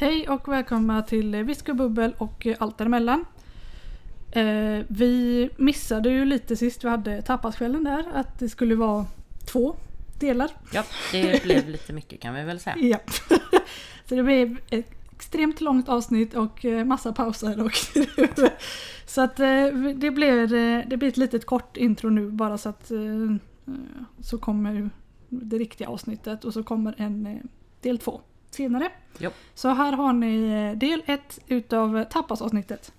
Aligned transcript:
Hej 0.00 0.28
och 0.28 0.48
välkomna 0.48 1.02
till 1.02 1.44
Whisky 1.44 1.72
och 1.72 1.76
bubbel 1.76 2.14
och 2.18 2.46
allt 2.58 2.78
däremellan. 2.78 3.24
Eh, 4.32 4.84
vi 4.88 5.50
missade 5.56 6.10
ju 6.10 6.24
lite 6.24 6.56
sist 6.56 6.84
vi 6.84 6.88
hade 6.88 7.22
tapaskvällen 7.22 7.84
där 7.84 8.04
att 8.14 8.38
det 8.38 8.48
skulle 8.48 8.74
vara 8.74 9.06
två 9.52 9.76
delar. 10.20 10.50
Ja, 10.72 10.84
det 11.12 11.42
blev 11.42 11.68
lite 11.68 11.92
mycket 11.92 12.20
kan 12.20 12.34
vi 12.34 12.42
väl 12.42 12.60
säga. 12.60 12.76
Ja. 12.78 12.98
Så 14.08 14.14
det 14.14 14.22
blev 14.22 14.58
ett 14.70 14.90
extremt 15.12 15.60
långt 15.60 15.88
avsnitt 15.88 16.34
och 16.34 16.64
eh, 16.64 16.84
massa 16.84 17.12
pauser. 17.12 17.64
Och 17.64 17.72
så 19.06 19.20
att 19.20 19.40
eh, 19.40 19.66
det 19.96 20.10
blir, 20.10 20.54
eh, 20.54 20.82
det 20.86 20.96
blir 20.96 21.08
ett 21.08 21.16
litet 21.16 21.46
kort 21.46 21.76
intro 21.76 22.10
nu 22.10 22.30
bara 22.30 22.58
så 22.58 22.68
att 22.68 22.90
så 24.20 24.38
kommer 24.38 24.90
det 25.28 25.58
riktiga 25.58 25.88
avsnittet 25.88 26.44
och 26.44 26.52
så 26.52 26.62
kommer 26.62 26.94
en 26.98 27.48
del 27.80 27.98
två 27.98 28.20
senare. 28.50 28.90
Jo. 29.18 29.30
Så 29.54 29.68
här 29.68 29.92
har 29.92 30.12
ni 30.12 30.66
eh, 30.72 30.78
del 30.78 31.02
ett 31.06 31.38
utav 31.46 32.04
tapasavsnittet. 32.04 32.92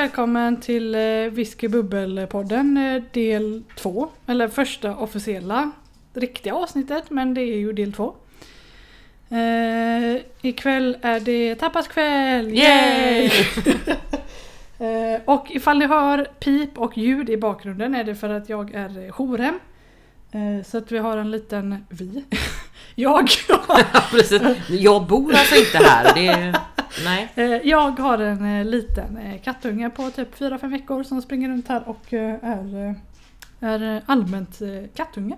Välkommen 0.00 0.60
till 0.60 0.94
eh, 0.94 1.00
Whisky 1.30 1.68
Bubbel-podden 1.68 2.94
eh, 2.96 3.02
del 3.12 3.62
två. 3.76 4.08
Eller 4.26 4.48
första 4.48 4.96
officiella 4.96 5.70
riktiga 6.14 6.54
avsnittet 6.54 7.10
men 7.10 7.34
det 7.34 7.40
är 7.40 7.56
ju 7.56 7.72
del 7.72 7.92
två. 7.92 8.14
Eh, 9.30 10.22
ikväll 10.42 10.96
är 11.02 11.20
det 11.20 11.54
tapaskväll! 11.54 12.54
Yay! 12.54 13.24
eh, 14.78 15.20
och 15.24 15.46
ifall 15.50 15.78
ni 15.78 15.86
hör 15.86 16.24
pip 16.24 16.78
och 16.78 16.98
ljud 16.98 17.30
i 17.30 17.36
bakgrunden 17.36 17.94
är 17.94 18.04
det 18.04 18.14
för 18.14 18.28
att 18.28 18.48
jag 18.48 18.74
är 18.74 19.04
eh, 19.04 19.12
jourhem. 19.12 19.58
Eh, 20.32 20.64
så 20.66 20.78
att 20.78 20.92
vi 20.92 20.98
har 20.98 21.16
en 21.16 21.30
liten 21.30 21.86
vi. 21.88 22.24
jag! 22.94 23.28
Ja, 23.68 24.02
precis. 24.10 24.42
Jag 24.68 25.06
bor 25.06 25.34
alltså 25.34 25.54
inte 25.54 25.78
här. 25.78 26.14
Det 26.14 26.26
är... 26.26 26.56
Nej. 27.04 27.28
Eh, 27.34 27.44
Jag 27.44 27.90
har 27.90 28.18
en 28.18 28.44
eh, 28.58 28.64
liten 28.64 29.16
eh, 29.16 29.40
kattunge 29.40 29.90
på 29.90 30.10
typ 30.10 30.34
4-5 30.38 30.70
veckor 30.70 31.02
som 31.02 31.22
springer 31.22 31.48
runt 31.48 31.68
här 31.68 31.88
och 31.88 32.12
är, 32.12 32.94
är 33.60 34.02
allmänt 34.06 34.58
kattunge. 34.94 35.36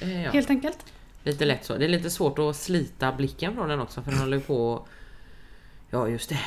Ja, 0.00 0.06
Helt 0.30 0.50
enkelt. 0.50 0.78
lite 1.24 1.44
lätt 1.44 1.64
så. 1.64 1.76
Det 1.76 1.84
är 1.84 1.88
lite 1.88 2.10
svårt 2.10 2.38
att 2.38 2.56
slita 2.56 3.12
blicken 3.12 3.54
från 3.54 3.68
den 3.68 3.80
också 3.80 4.02
för 4.02 4.10
den 4.10 4.20
håller 4.20 4.38
på... 4.40 4.86
Ja, 5.90 6.08
just 6.08 6.28
det. 6.28 6.38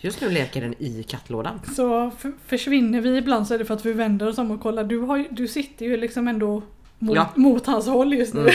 Just 0.00 0.20
nu 0.20 0.30
leker 0.30 0.60
den 0.60 0.74
i 0.78 1.02
kattlådan. 1.02 1.60
Så 1.76 2.10
försvinner 2.46 3.00
vi 3.00 3.16
ibland 3.16 3.46
så 3.46 3.54
är 3.54 3.58
det 3.58 3.64
för 3.64 3.74
att 3.74 3.86
vi 3.86 3.92
vänder 3.92 4.28
oss 4.28 4.38
om 4.38 4.50
och 4.50 4.60
kollar. 4.60 4.84
Du, 4.84 4.98
har, 4.98 5.24
du 5.30 5.48
sitter 5.48 5.86
ju 5.86 5.96
liksom 5.96 6.28
ändå 6.28 6.62
mot, 6.98 7.16
Ja. 7.16 7.28
mot 7.34 7.66
hans 7.66 7.86
håll 7.86 8.14
just 8.14 8.34
nu. 8.34 8.40
Mm. 8.40 8.52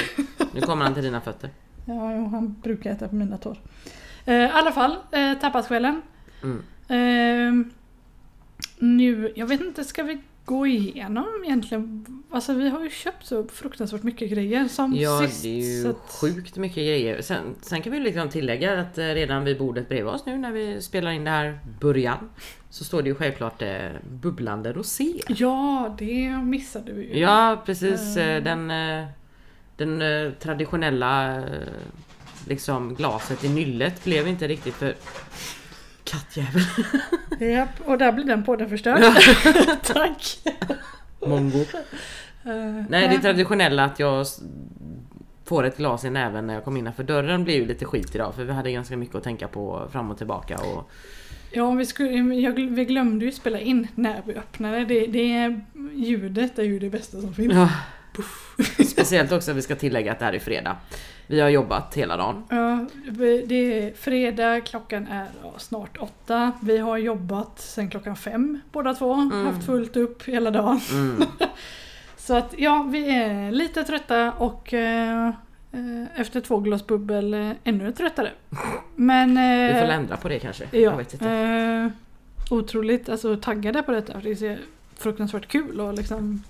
Nu 0.53 0.61
kommer 0.61 0.85
han 0.85 0.93
till 0.93 1.03
dina 1.03 1.21
fötter. 1.21 1.49
Ja, 1.85 2.15
jo, 2.15 2.25
han 2.27 2.55
brukar 2.63 2.91
äta 2.91 3.07
på 3.07 3.15
mina 3.15 3.37
tår. 3.37 3.57
Eh, 4.25 4.33
I 4.35 4.49
alla 4.53 4.71
fall, 4.71 4.95
eh, 5.11 5.33
tapaskvällen. 5.33 6.01
Mm. 6.43 6.63
Eh, 6.87 7.65
nu, 8.79 9.31
jag 9.35 9.47
vet 9.47 9.61
inte, 9.61 9.83
ska 9.83 10.03
vi 10.03 10.21
gå 10.45 10.67
igenom 10.67 11.27
egentligen? 11.45 12.05
Alltså 12.31 12.53
vi 12.53 12.69
har 12.69 12.83
ju 12.83 12.89
köpt 12.89 13.25
så 13.25 13.43
fruktansvärt 13.47 14.03
mycket 14.03 14.29
grejer 14.31 14.67
som 14.67 14.93
Ja, 14.95 15.19
sist. 15.27 15.43
det 15.43 15.49
är 15.61 15.83
ju 15.83 15.89
att- 15.89 16.11
sjukt 16.21 16.55
mycket 16.57 16.75
grejer. 16.75 17.21
Sen, 17.21 17.55
sen 17.61 17.81
kan 17.81 17.91
vi 17.93 17.99
liksom 17.99 18.29
tillägga 18.29 18.79
att 18.81 18.97
eh, 18.97 19.03
redan 19.05 19.43
vid 19.43 19.57
bordet 19.57 19.89
bredvid 19.89 20.13
oss 20.13 20.25
nu 20.25 20.37
när 20.37 20.51
vi 20.51 20.81
spelar 20.81 21.11
in 21.11 21.23
det 21.23 21.29
här 21.29 21.59
början 21.79 22.29
så 22.69 22.83
står 22.83 23.01
det 23.01 23.09
ju 23.09 23.15
självklart 23.15 23.61
eh, 23.61 23.89
bubblande 24.11 24.73
rosé. 24.73 25.13
Ja, 25.27 25.95
det 25.99 26.29
missade 26.43 26.91
vi 26.93 27.13
ju. 27.13 27.19
Ja, 27.19 27.61
precis. 27.65 28.17
Eh. 28.17 28.43
Den, 28.43 28.67
den 29.77 30.01
traditionella 30.39 31.43
liksom 32.47 32.95
glaset 32.95 33.43
i 33.43 33.49
nyllet 33.49 34.03
blev 34.03 34.27
inte 34.27 34.47
riktigt 34.47 34.75
för 34.75 34.95
kattjävel. 36.03 36.61
Japp, 37.51 37.69
och 37.85 37.97
där 37.97 38.11
blir 38.11 38.25
den 38.25 38.43
podden 38.43 38.69
förstörd. 38.69 39.01
Tack! 39.83 40.39
Mongo. 41.25 41.59
Eh, 41.59 42.85
Nej, 42.89 43.07
det 43.07 43.19
traditionella 43.19 43.85
att 43.85 43.99
jag 43.99 44.25
får 45.45 45.63
ett 45.63 45.77
glas 45.77 46.05
i 46.05 46.09
näven 46.09 46.47
när 46.47 46.53
jag 46.53 46.63
kommer 46.63 46.79
innanför 46.79 47.03
dörren 47.03 47.43
blir 47.43 47.55
ju 47.55 47.65
lite 47.65 47.85
skit 47.85 48.15
idag 48.15 48.35
för 48.35 48.43
vi 48.43 48.53
hade 48.53 48.71
ganska 48.71 48.97
mycket 48.97 49.15
att 49.15 49.23
tänka 49.23 49.47
på 49.47 49.87
fram 49.91 50.11
och 50.11 50.17
tillbaka 50.17 50.57
och 50.57 50.91
Ja, 51.53 51.71
vi, 51.71 51.85
skulle, 51.85 52.35
jag, 52.35 52.51
vi 52.51 52.85
glömde 52.85 53.25
ju 53.25 53.31
spela 53.31 53.59
in 53.59 53.87
när 53.95 54.21
vi 54.25 54.35
öppnade. 54.35 54.85
Det, 54.85 55.07
det 55.07 55.33
är, 55.33 55.61
ljudet 55.93 56.59
är 56.59 56.63
ju 56.63 56.79
det 56.79 56.89
bästa 56.89 57.21
som 57.21 57.33
finns. 57.33 57.53
ja. 57.53 57.69
Speciellt 58.85 59.31
också 59.31 59.53
vi 59.53 59.61
ska 59.61 59.75
tillägga 59.75 60.11
att 60.11 60.19
det 60.19 60.25
här 60.25 60.33
är 60.33 60.39
fredag. 60.39 60.77
Vi 61.27 61.39
har 61.39 61.49
jobbat 61.49 61.95
hela 61.95 62.17
dagen. 62.17 62.43
Ja, 62.49 62.85
det 63.45 63.55
är 63.55 63.93
fredag, 63.93 64.61
klockan 64.61 65.07
är 65.07 65.27
snart 65.57 65.97
åtta. 65.97 66.51
Vi 66.61 66.77
har 66.77 66.97
jobbat 66.97 67.59
sen 67.59 67.89
klockan 67.89 68.15
fem 68.15 68.61
båda 68.71 68.93
två. 68.93 69.13
Haft 69.13 69.65
fullt 69.65 69.97
upp 69.97 70.23
hela 70.23 70.51
dagen. 70.51 70.79
Mm. 70.91 71.23
Så 72.17 72.35
att 72.35 72.53
ja, 72.57 72.87
vi 72.91 73.15
är 73.15 73.51
lite 73.51 73.83
trötta 73.83 74.31
och 74.31 74.73
eh, 74.73 75.27
eh, 75.71 76.21
efter 76.21 76.41
två 76.41 76.59
glas 76.59 76.87
bubbel 76.87 77.33
eh, 77.33 77.51
ännu 77.63 77.91
tröttare. 77.91 78.31
Men... 78.95 79.29
Vi 79.73 79.79
får 79.79 79.87
ändra 79.87 80.17
på 80.17 80.29
det 80.29 80.39
kanske. 80.39 80.63
ja, 80.71 80.79
Jag 80.79 80.97
vet 80.97 81.13
inte. 81.13 81.91
otroligt 82.49 83.09
alltså, 83.09 83.35
taggade 83.35 83.83
på 83.83 83.91
detta. 83.91 84.19
Det 84.23 84.41
är 84.41 84.59
fruktansvärt 84.95 85.47
kul 85.47 85.79
att 85.79 85.95
liksom 85.95 86.43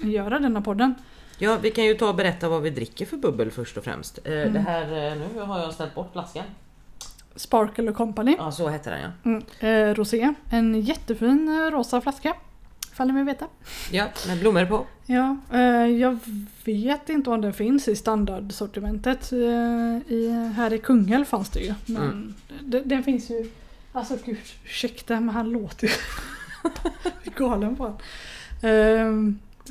göra 0.00 0.38
denna 0.38 0.62
podden. 0.62 0.94
Ja, 1.38 1.58
vi 1.62 1.70
kan 1.70 1.84
ju 1.84 1.94
ta 1.94 2.08
och 2.08 2.14
berätta 2.14 2.48
vad 2.48 2.62
vi 2.62 2.70
dricker 2.70 3.06
för 3.06 3.16
bubbel 3.16 3.50
först 3.50 3.76
och 3.76 3.84
främst. 3.84 4.18
Eh, 4.24 4.32
Det 4.32 4.58
här, 4.66 4.82
eh, 4.82 5.16
nu 5.34 5.40
har 5.40 5.60
jag 5.60 5.74
ställt 5.74 5.94
bort 5.94 6.12
flaskan. 6.12 6.44
Sparkle 7.36 7.92
Company. 7.92 8.34
Ja, 8.38 8.52
så 8.52 8.68
heter 8.68 8.90
den 8.90 9.00
ja. 9.00 9.08
Mm, 9.30 9.42
eh, 9.90 9.94
rosé. 9.94 10.34
En 10.50 10.80
jättefin 10.80 11.70
rosa 11.70 12.00
flaska. 12.00 12.34
Ni 13.00 13.12
vill 13.12 13.24
veta. 13.24 13.46
Ja, 13.92 14.06
med 14.28 14.38
blommor 14.40 14.64
på. 14.64 14.86
Ja, 15.06 15.36
jag 15.86 16.18
vet 16.64 17.08
inte 17.08 17.30
om 17.30 17.40
den 17.40 17.52
finns 17.52 17.88
i 17.88 17.96
standardsortimentet. 17.96 19.32
I, 19.32 20.28
här 20.56 20.72
i 20.72 20.78
Kungälv 20.78 21.24
fanns 21.24 21.50
det 21.50 21.60
ju. 21.60 21.74
Men 21.86 22.02
Mm. 22.02 22.34
den, 22.60 22.88
den 22.88 23.02
finns 23.02 23.30
ju... 23.30 23.50
Alltså 23.92 24.16
gud, 24.24 24.38
ursäkta 24.64 25.20
men 25.20 25.28
han 25.28 25.50
låter 25.50 25.86
ju... 25.86 25.92
Galen 27.36 27.76
på 27.76 27.82
honom. 27.82 27.98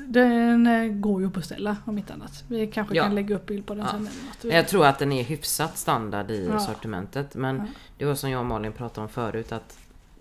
Den 0.05 0.67
eh, 0.67 0.87
går 0.87 1.21
ju 1.21 1.27
att 1.27 1.33
beställa 1.33 1.77
om 1.85 1.97
inte 1.97 2.13
annat. 2.13 2.43
Vi 2.47 2.67
kanske 2.67 2.95
Ja. 2.95 3.03
kan 3.03 3.15
lägga 3.15 3.35
upp 3.35 3.45
bild 3.45 3.65
på 3.65 3.73
den 3.73 3.83
Ja. 3.83 3.91
sen 3.91 3.99
eller 3.99 4.09
något. 4.49 4.53
Jag 4.55 4.67
tror 4.67 4.85
att 4.85 4.99
den 4.99 5.11
är 5.11 5.23
hyfsat 5.23 5.77
standard 5.77 6.31
i 6.31 6.49
Ja. 6.51 6.59
sortimentet. 6.59 7.35
Men 7.35 7.61
det 7.97 8.05
var 8.05 8.15
som 8.15 8.29
jag 8.29 8.39
och 8.39 8.45
Malin 8.45 8.71
pratade 8.71 9.01
om 9.01 9.09
förut 9.09 9.51
att 9.51 9.77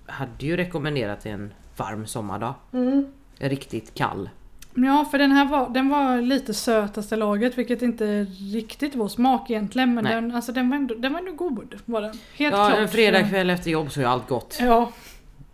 hade 0.07 0.47
ju 0.47 0.57
rekommenderat 0.57 1.27
en 1.27 1.53
varm 1.77 2.07
sommardag. 2.07 2.55
Mm. 2.73 3.07
Riktigt 3.39 3.95
kall. 3.95 4.31
Ja, 4.75 5.05
för 5.11 5.19
den 5.19 5.33
här 5.33 5.45
var, 5.49 5.71
den 5.71 5.89
var 5.89 6.21
lite 6.21 6.55
sötaste 6.55 7.17
laget 7.17 7.59
vilket 7.59 7.83
inte 7.83 8.25
riktigt 8.53 8.95
vår 8.95 9.09
smak 9.09 9.51
egentligen. 9.51 9.95
Men 9.95 10.05
Nej. 10.05 10.15
den, 10.15 10.35
alltså, 10.35 10.53
den, 10.53 10.69
var 10.71 10.77
ändå, 10.77 10.95
den 10.95 11.13
var 11.13 11.21
ändå 11.21 11.33
god. 11.33 11.75
Var 11.85 12.01
den. 12.03 12.19
Helt 12.35 12.57
Ja, 12.57 12.67
klart. 12.69 12.79
en 12.79 12.89
fredagkväll 12.89 13.51
efter 13.51 13.71
jobb 13.71 13.93
så 13.93 14.01
är 14.01 14.05
allt 14.05 14.29
gott. 14.29 14.59
Ja, 14.61 14.93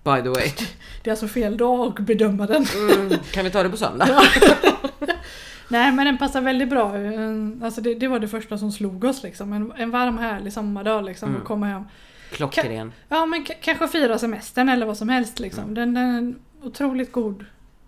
By 0.04 0.22
the 0.22 0.28
way. 0.28 0.50
det 1.02 1.10
är 1.10 1.12
alltså 1.12 1.28
fel 1.28 1.56
dag 1.56 1.88
att 1.88 2.06
bedöma 2.06 2.46
den. 2.46 2.64
Mm, 2.64 3.19
kan 3.32 3.44
vi 3.44 3.50
ta 3.50 3.62
det 3.62 3.70
på 3.70 3.76
söndag? 3.76 4.08
Nej 5.69 5.93
men 5.93 6.06
den 6.06 6.19
passar 6.19 6.40
väldigt 6.40 6.70
bra. 6.70 6.93
Alltså 7.64 7.81
det, 7.81 7.94
det 7.94 8.08
var 8.08 8.19
det 8.19 8.28
första 8.28 8.58
som 8.58 8.72
slog 8.72 9.04
oss 9.04 9.22
liksom. 9.22 9.52
En, 9.52 9.72
en 9.76 9.90
varm 9.90 10.19
härlig 10.19 10.52
sommardag 10.52 11.04
liksom. 11.04 11.28
Mm. 11.28 11.40
Och 11.40 11.46
komma 11.46 11.66
hem. 11.66 11.84
Klockren. 12.31 12.93
Ja 13.08 13.26
men 13.26 13.44
kanske 13.62 13.88
fira 13.88 14.19
semestern 14.19 14.69
eller 14.69 14.87
vad 14.87 14.96
som 14.96 15.08
helst 15.08 15.40
liksom. 15.40 15.75
Den, 15.75 15.94
den 15.94 16.04
är 16.04 16.66
otroligt 16.66 17.12
god. 17.12 17.44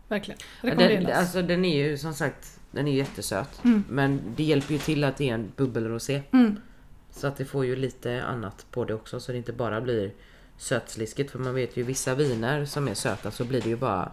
Verkligen. 0.08 0.40
Ja. 0.62 0.74
Den, 0.74 1.12
alltså 1.12 1.42
den 1.42 1.64
är 1.64 1.84
ju 1.84 1.98
som 1.98 2.14
sagt 2.14 2.60
Den 2.70 2.88
är 2.88 2.92
jättesöt. 2.92 3.64
Mm. 3.64 3.84
Men 3.88 4.20
det 4.36 4.42
hjälper 4.42 4.72
ju 4.72 4.78
till 4.78 5.04
att 5.04 5.16
det 5.16 5.30
är 5.30 5.34
en 5.34 5.52
bubbelrosé. 5.56 6.22
Mm. 6.30 6.60
Så 7.10 7.26
att 7.26 7.36
det 7.36 7.44
får 7.44 7.66
ju 7.66 7.76
lite 7.76 8.22
annat 8.22 8.66
på 8.70 8.84
det 8.84 8.94
också 8.94 9.20
så 9.20 9.32
det 9.32 9.38
inte 9.38 9.52
bara 9.52 9.80
blir 9.80 10.10
sötsliskigt. 10.58 11.30
För 11.30 11.38
man 11.38 11.54
vet 11.54 11.76
ju 11.76 11.82
vissa 11.82 12.14
viner 12.14 12.64
som 12.64 12.88
är 12.88 12.94
söta 12.94 13.30
så 13.30 13.44
blir 13.44 13.60
det 13.60 13.68
ju 13.68 13.76
bara 13.76 14.12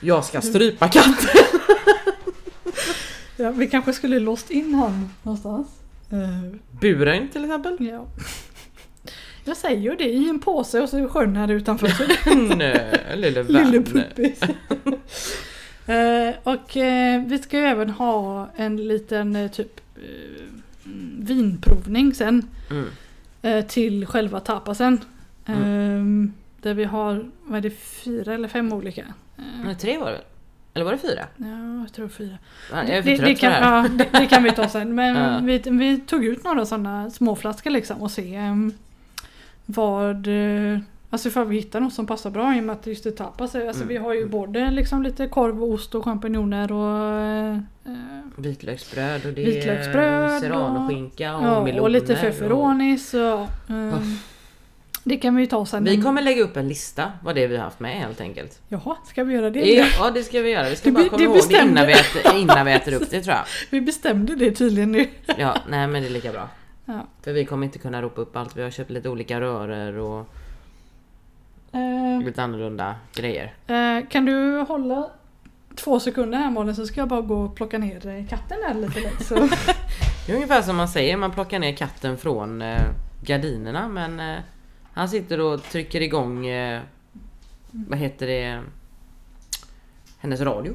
Jag 0.00 0.24
ska 0.24 0.40
strypa 0.40 0.88
katten. 0.88 1.40
Ja, 3.36 3.50
vi 3.50 3.66
kanske 3.70 3.92
skulle 3.92 4.18
låst 4.18 4.50
in 4.50 4.74
honom 4.74 5.10
någonstans. 5.22 5.68
Eh, 6.10 6.58
Buren 6.80 7.28
till 7.28 7.44
exempel. 7.44 7.76
ja. 7.80 8.06
Jag 9.44 9.56
säger 9.56 9.80
ju 9.80 9.96
det, 9.96 10.04
i 10.08 10.28
en 10.28 10.40
påse 10.40 10.80
och 10.80 10.88
så 10.88 10.96
är 10.98 11.08
sjön 11.08 11.36
här 11.36 11.50
utanför. 11.50 11.92
Nej, 12.56 13.02
lille 13.16 13.42
Lille 13.42 13.78
vän. 13.78 13.84
puppis. 13.84 14.40
Eh, 15.86 16.34
och 16.42 16.76
eh, 16.76 17.22
vi 17.26 17.38
ska 17.38 17.58
ju 17.58 17.64
även 17.64 17.90
ha 17.90 18.48
en 18.56 18.76
liten 18.88 19.48
typ 19.52 19.80
vinprovning 21.18 22.14
sen 22.14 22.48
Mm. 22.70 22.88
Eh, 23.44 23.64
till 23.66 24.06
själva 24.06 24.40
tapasen. 24.40 25.00
Eh, 25.46 25.54
Där 26.62 26.74
vi 26.74 26.84
har, 26.84 27.30
vad 27.44 27.58
är 27.58 27.62
det, 27.62 27.70
fyra 27.70 28.34
eller 28.34 28.48
fem 28.48 28.72
olika? 28.72 29.00
Eh, 29.38 29.44
Nej, 29.64 29.74
tre 29.74 29.98
var 29.98 30.10
det? 30.10 30.20
Eller 30.74 30.84
var 30.84 30.92
det 30.92 30.98
fyra? 30.98 31.26
ja, 31.36 31.80
jag 31.82 31.92
tror 31.92 32.08
fyra. 32.08 32.38
Ja, 32.72 32.76
Jag 32.78 32.88
är 32.90 33.02
för 33.02 33.10
Det, 33.10 33.16
trött 33.16 33.28
det, 33.28 33.34
för 33.34 33.40
kan, 33.40 33.50
det 33.52 33.58
här. 33.58 33.76
ja, 33.82 33.88
det, 33.88 34.18
det 34.18 34.26
kan 34.26 34.42
vi 34.42 34.50
ta 34.52 34.68
sen. 34.68 34.94
Men 34.94 35.16
Ja. 35.34 35.40
vi, 35.42 35.58
vi 35.70 36.00
tog 36.00 36.24
ut 36.24 36.44
några 36.44 36.66
sådana 36.66 37.10
småflaskor 37.10 37.70
liksom 37.70 38.02
och 38.02 38.10
se 38.10 38.34
em, 38.34 38.72
vad... 39.66 40.28
eh, 41.14 41.16
Alltså 41.16 41.28
ifall 41.28 41.46
vi 41.46 41.56
hittar 41.56 41.80
något 41.80 41.92
som 41.94 42.06
passar 42.06 42.30
bra 42.30 42.56
i 42.56 42.60
och 42.60 42.64
med 42.64 42.72
att 42.76 42.86
just 42.86 43.04
det 43.04 43.10
tapas. 43.10 43.54
Alltså 43.54 43.82
Mm. 43.82 43.88
vi 43.88 43.96
har 43.96 44.14
ju 44.14 44.26
både 44.28 44.70
liksom 44.70 45.02
lite 45.02 45.26
korv, 45.28 45.62
och 45.62 45.68
ost 45.72 45.94
och 45.94 46.04
champinjoner 46.04 46.72
och... 46.72 47.12
eh, 47.52 47.58
Vitlöksbröd 48.36 49.26
och 49.26 49.32
det 49.32 49.44
Vitlöksbröd 49.44 50.22
är 50.30 50.34
och- 50.36 50.40
serranoskinka 50.40 51.36
och 51.36 51.44
ja, 51.44 51.64
meloner. 51.64 51.80
och 51.82 51.90
lite 51.90 52.12
och- 52.12 52.18
feferonis 52.18 53.14
och... 53.14 53.46
em, 53.70 54.18
det 55.04 55.16
kan 55.16 55.36
vi 55.36 55.42
ju 55.42 55.46
ta 55.46 55.66
sen. 55.66 55.84
Vi 55.84 56.02
kommer 56.02 56.22
lägga 56.22 56.42
upp 56.42 56.56
en 56.56 56.68
lista 56.68 57.12
vad 57.24 57.34
det 57.34 57.44
är 57.44 57.48
vi 57.48 57.56
har 57.56 57.64
haft 57.64 57.80
med 57.80 57.92
helt 58.00 58.20
enkelt. 58.20 58.60
Jaha, 58.68 58.96
ska 59.06 59.24
vi 59.24 59.34
göra 59.34 59.50
det? 59.50 59.60
Ja 59.98 60.10
det 60.14 60.22
ska 60.22 60.40
vi 60.40 60.50
göra. 60.50 60.68
Vi 60.70 60.76
ska 60.76 60.88
Det 60.88 60.92
bara 60.94 61.08
komma 61.08 61.22
ihåg 61.22 61.40
det 61.50 61.62
innan 61.62 61.86
vi, 61.86 61.92
äter, 61.92 62.36
innan 62.36 62.66
vi 62.66 62.72
äter 62.72 62.92
upp 62.94 63.10
det 63.10 63.22
tror 63.22 63.34
jag. 63.36 63.44
Vi 63.70 63.80
bestämde 63.80 64.34
det 64.34 64.50
tydligen 64.50 64.92
nu. 64.92 65.06
Ja, 65.38 65.56
nej 65.68 65.86
men 65.86 66.02
det 66.02 66.08
är 66.08 66.12
lika 66.12 66.32
bra. 66.32 66.48
Ja. 66.84 67.06
För 67.22 67.32
vi 67.32 67.44
kommer 67.44 67.66
inte 67.66 67.78
kunna 67.78 68.02
ropa 68.02 68.20
upp 68.20 68.36
allt. 68.36 68.56
Vi 68.56 68.62
har 68.62 68.70
köpt 68.70 68.90
lite 68.90 69.08
olika 69.08 69.40
röror 69.40 69.98
och 69.98 70.28
Eh, 71.74 72.24
lite 72.24 72.42
annorlunda 72.42 72.94
grejer. 73.14 73.54
Eh, 73.66 74.08
kan 74.08 74.24
du 74.24 74.58
hålla 74.58 75.10
två 75.76 76.00
sekunder 76.00 76.38
här 76.38 76.50
Malin 76.50 76.74
så 76.74 76.86
ska 76.86 77.00
jag 77.00 77.08
bara 77.08 77.20
gå 77.20 77.36
och 77.36 77.56
plocka 77.56 77.78
ner 77.78 78.06
eh, 78.06 78.26
katten 78.26 78.58
här 78.66 78.74
lite 78.74 79.00
lätt. 79.00 79.26
Så. 79.26 79.34
Det 80.26 80.32
är 80.32 80.36
ungefär 80.36 80.62
som 80.62 80.76
man 80.76 80.88
säger, 80.88 81.16
man 81.16 81.30
plockar 81.30 81.58
ner 81.58 81.72
katten 81.72 82.18
från 82.18 82.62
eh, 82.62 82.82
gardinerna 83.22 83.88
men 83.88 84.20
eh, 84.20 84.38
han 84.92 85.08
sitter 85.08 85.40
och 85.40 85.62
trycker 85.62 86.00
igång, 86.00 86.46
eh, 86.46 86.80
vad 87.70 87.98
heter 87.98 88.26
det, 88.26 88.62
hennes 90.18 90.40
radio. 90.40 90.72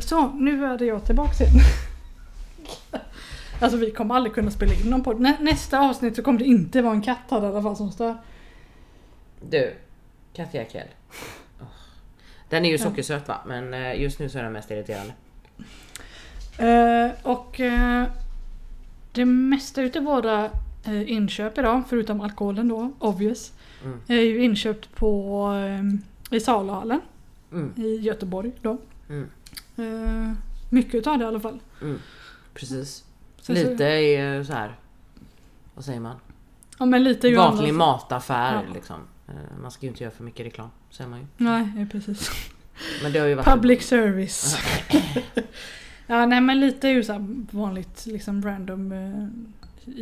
Så, 0.00 0.28
nu 0.28 0.64
är 0.64 0.78
det 0.78 0.84
jag 0.84 1.04
tillbaka 1.04 1.44
igen. 1.44 1.54
Alltså 3.62 3.78
vi 3.78 3.90
kommer 3.90 4.14
aldrig 4.14 4.34
kunna 4.34 4.50
spela 4.50 4.72
in 4.74 4.90
någon 4.90 5.02
podd. 5.02 5.20
Nä, 5.20 5.36
nästa 5.40 5.80
avsnitt 5.80 6.16
så 6.16 6.22
kommer 6.22 6.38
det 6.38 6.44
inte 6.44 6.82
vara 6.82 6.94
en 6.94 7.02
katt 7.02 7.18
här 7.30 7.42
i 7.42 7.46
alla 7.46 7.62
fall 7.62 7.76
som 7.76 7.90
stör. 7.92 8.16
Du, 9.50 9.74
kattjäkel. 10.32 10.86
Oh. 11.60 11.66
Den 12.48 12.64
är 12.64 12.70
ju 12.70 12.78
sockersöt 12.78 13.28
va, 13.28 13.40
men 13.46 13.74
eh, 13.74 14.00
just 14.02 14.18
nu 14.18 14.28
så 14.28 14.38
är 14.38 14.42
den 14.42 14.52
mest 14.52 14.70
irriterande. 14.70 15.12
Eh, 16.58 17.10
och 17.22 17.60
eh, 17.60 18.04
det 19.12 19.24
mesta 19.24 19.82
utav 19.82 20.02
våra 20.02 20.44
eh, 20.84 21.10
inköp 21.12 21.58
idag, 21.58 21.82
förutom 21.88 22.20
alkoholen 22.20 22.68
då, 22.68 22.92
obvious, 22.98 23.52
Mm. 23.84 24.00
är 24.08 24.20
ju 24.20 24.42
inköpt 24.44 24.94
på 24.94 25.48
i 26.30 26.40
Saluhallen 26.40 27.00
Mm, 27.52 27.72
i 27.76 27.96
Göteborg 27.96 28.52
då. 28.62 28.78
mm, 29.08 30.36
mycket 30.70 30.94
utav 30.94 31.18
det 31.18 31.24
i 31.24 31.26
alla 31.26 31.40
fall. 31.40 31.58
mm. 31.82 31.98
Precis. 32.54 33.04
Så- 33.42 33.52
Lite 33.52 33.84
är 33.84 34.36
ju 34.36 34.44
så 34.44 34.52
här. 34.52 34.76
vad 35.74 35.84
säger 35.84 36.00
man? 36.00 36.16
Ja 36.78 36.84
men 36.86 37.04
lite 37.04 37.28
ju 37.28 37.36
Vanlig 37.36 37.74
mataffär 37.74 38.54
Ja. 38.68 38.74
liksom. 38.74 38.96
Eh, 39.28 39.34
Man 39.62 39.70
ska 39.70 39.86
ju 39.86 39.90
inte 39.90 40.02
göra 40.04 40.14
för 40.14 40.24
mycket 40.24 40.46
reklam, 40.46 40.68
säger 40.90 41.10
man 41.10 41.18
ju. 41.20 41.26
Nej, 41.36 41.86
precis. 41.92 42.30
Men 43.02 43.12
det 43.12 43.18
har 43.18 43.26
ju 43.26 43.34
varit... 43.34 43.46
Public 43.46 43.82
service. 43.88 44.56
ja 46.06 46.26
nej 46.26 46.40
men 46.40 46.60
lite 46.60 46.88
är 46.88 46.92
ju 46.92 47.04
så 47.04 47.12
här 47.12 47.26
vanligt 47.50 48.06
liksom 48.06 48.42
random 48.42 48.92
eh, 48.92 49.26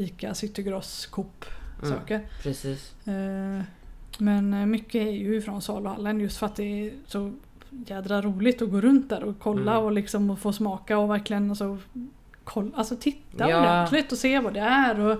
ICA, 0.04 0.34
Citygross, 0.34 1.06
Coop 1.06 1.44
Mm. 1.82 1.98
saker. 1.98 2.20
Precis. 2.42 2.94
Eh, 3.06 3.62
men 4.18 4.70
mycket 4.70 4.94
är 4.94 5.10
ju 5.10 5.42
från 5.42 5.62
saluhallen 5.62 6.20
just 6.20 6.36
för 6.38 6.46
att 6.46 6.56
det 6.56 6.62
är 6.86 6.92
så 7.06 7.32
jädra 7.86 8.22
roligt 8.22 8.62
att 8.62 8.70
gå 8.70 8.80
runt 8.80 9.08
där 9.08 9.24
och 9.24 9.34
kolla 9.38 9.72
Mm. 9.72 9.84
och 9.84 9.92
liksom 9.92 10.30
och 10.30 10.38
få 10.38 10.52
smaka 10.52 10.98
och 10.98 11.10
verkligen 11.10 11.50
alltså, 11.50 11.78
kolla, 12.52 12.70
alltså 12.74 12.96
titta 12.96 13.50
Ja. 13.50 13.60
ordentligt 13.60 14.12
och 14.12 14.18
se 14.18 14.38
vad 14.40 14.54
det 14.54 14.60
är. 14.60 15.00
Och, 15.00 15.12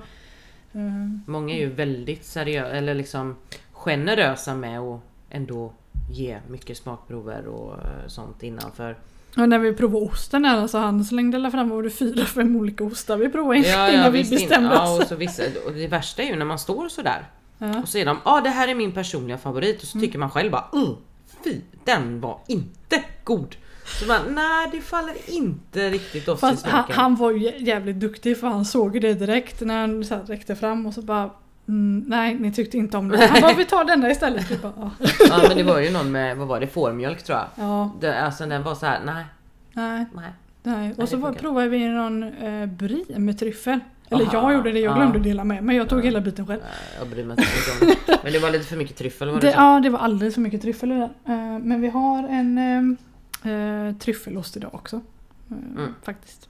eh, 0.72 1.08
Många 1.26 1.54
är 1.54 1.58
ju 1.58 1.70
väldigt 1.70 2.24
seriösa, 2.24 2.70
eller 2.70 2.94
liksom 2.94 3.36
generösa 3.72 4.54
med 4.54 4.80
att 4.80 5.00
ändå 5.30 5.72
ge 6.10 6.38
mycket 6.48 6.76
smakprover 6.76 7.46
och 7.46 7.72
eh, 7.72 8.06
sånt 8.08 8.42
innanför. 8.42 8.96
och 9.36 9.48
när 9.48 9.58
vi 9.58 9.74
provade 9.74 10.06
osten 10.06 10.42
där, 10.42 10.56
alltså 10.56 10.78
han 10.78 11.04
slängde 11.04 11.36
alla 11.36 11.50
fram 11.50 11.68
var 11.68 11.82
det 11.82 11.90
fyra, 11.90 12.24
fem 12.24 12.56
olika 12.56 12.84
ostar 12.84 13.16
vi 13.16 13.28
provade 13.28 13.58
innan 13.58 14.12
vi 14.12 14.18
visst, 14.18 14.30
bestämde 14.30 14.74
ja, 14.74 14.94
oss. 14.94 15.00
och, 15.00 15.06
så 15.06 15.14
vissa, 15.16 15.42
och 15.66 15.72
det 15.72 15.86
värsta 15.86 16.22
är 16.22 16.26
ju 16.26 16.36
när 16.36 16.44
man 16.44 16.58
står 16.58 16.88
sådär 16.88 17.24
Ja. 17.62 17.82
och 17.82 17.88
säger 17.88 18.06
de 18.06 18.16
ja 18.24 18.38
ah, 18.38 18.40
det 18.40 18.48
här 18.50 18.68
är 18.68 18.74
min 18.74 18.92
personliga 18.92 19.38
favorit 19.38 19.82
och 19.82 19.88
så 19.88 20.00
tycker 20.00 20.18
man 20.18 20.30
själv 20.30 20.50
bara 20.52 20.68
uh, 20.74 20.96
fy 21.44 21.60
den 21.84 22.20
var 22.20 22.40
inte 22.46 23.04
god. 23.24 23.56
Så 23.84 24.06
man 24.06 24.20
nej 24.34 24.68
det 24.72 24.80
faller 24.80 25.14
inte 25.26 25.90
riktigt 25.90 26.28
oss 26.28 26.38
i 26.38 26.40
Fast 26.40 26.66
han, 26.66 26.72
smaken. 26.84 26.96
han 26.96 27.16
var 27.16 27.30
ju 27.30 27.38
jä- 27.38 27.58
jävligt 27.58 27.96
duktig 28.00 28.38
för 28.40 28.46
han 28.48 28.64
såg 28.64 29.00
det 29.00 29.14
direkt 29.14 29.60
när 29.60 29.80
han 29.80 30.04
så 30.04 30.14
här 30.14 30.22
räckte 30.22 30.56
fram 30.56 30.86
och 30.86 30.94
så 30.94 31.02
bara 31.02 31.30
mm, 31.68 32.04
Nej 32.08 32.34
ni 32.34 32.52
tyckte 32.52 32.78
inte 32.78 32.96
om 32.96 33.08
det. 33.08 33.26
Han 33.26 33.40
bara 33.40 33.52
vi 33.54 33.64
tar 33.64 33.84
denna 33.84 34.10
istället. 34.10 34.62
Bara, 34.62 34.72
ja. 34.76 34.90
Ja 35.28 35.40
men 35.48 35.56
det 35.56 35.62
var 35.62 35.78
ju 35.80 35.90
någon 35.90 36.12
med, 36.12 36.36
vad 36.36 36.48
var 36.48 36.60
det, 36.60 36.66
fårmjölk 36.66 37.22
tror 37.22 37.38
jag. 37.38 37.46
ja, 37.66 37.92
Det, 38.00 38.20
alltså 38.22 38.46
den 38.46 38.62
var 38.62 38.74
så 38.74 38.86
här 38.86 39.00
nej, 39.04 39.24
nej, 39.72 40.06
nej. 40.14 40.32
nej. 40.62 40.94
Och 40.98 41.08
så 41.08 41.16
var, 41.16 41.32
provade 41.32 41.68
vi 41.68 41.88
någon 41.88 42.22
eh, 42.22 42.66
brie 42.66 43.18
med 43.18 43.38
tryffel. 43.38 43.80
Eller 44.12 44.24
Aha, 44.24 44.32
jag 44.32 44.54
gjorde 44.56 44.72
det, 44.72 44.80
jag 44.80 44.92
ja. 44.92 44.96
glömde 44.96 45.18
dela 45.18 45.44
med 45.44 45.64
mig. 45.64 45.76
Jag 45.76 45.88
tog 45.88 45.98
Ja. 45.98 46.02
hela 46.02 46.20
biten 46.20 46.46
själv. 46.46 46.60
Jag 46.98 47.08
bryr 47.08 47.24
mig 47.24 47.36
inte 47.38 47.44
om 47.80 47.94
det. 48.06 48.18
Men 48.22 48.32
det 48.32 48.38
var 48.38 48.50
lite 48.50 48.64
för 48.64 48.76
mycket 48.76 48.96
tryffel 48.96 49.28
var 49.30 49.40
det, 49.40 49.46
Det, 49.46 49.52
så? 49.52 49.58
ja 49.58 49.80
det 49.82 49.90
var 49.90 49.98
alldeles 49.98 50.34
för 50.34 50.40
mycket 50.40 50.62
tryffel 50.62 50.92
i 50.92 50.94
den. 50.94 51.02
Eh, 51.02 51.58
men 51.58 51.80
vi 51.80 51.88
har 51.88 52.28
en 52.28 52.96
eh, 53.44 53.96
tryffelost 53.98 54.56
idag 54.56 54.74
också. 54.74 54.96
Eh, 54.96 55.56
Mm. 55.76 55.94
Faktiskt. 56.02 56.46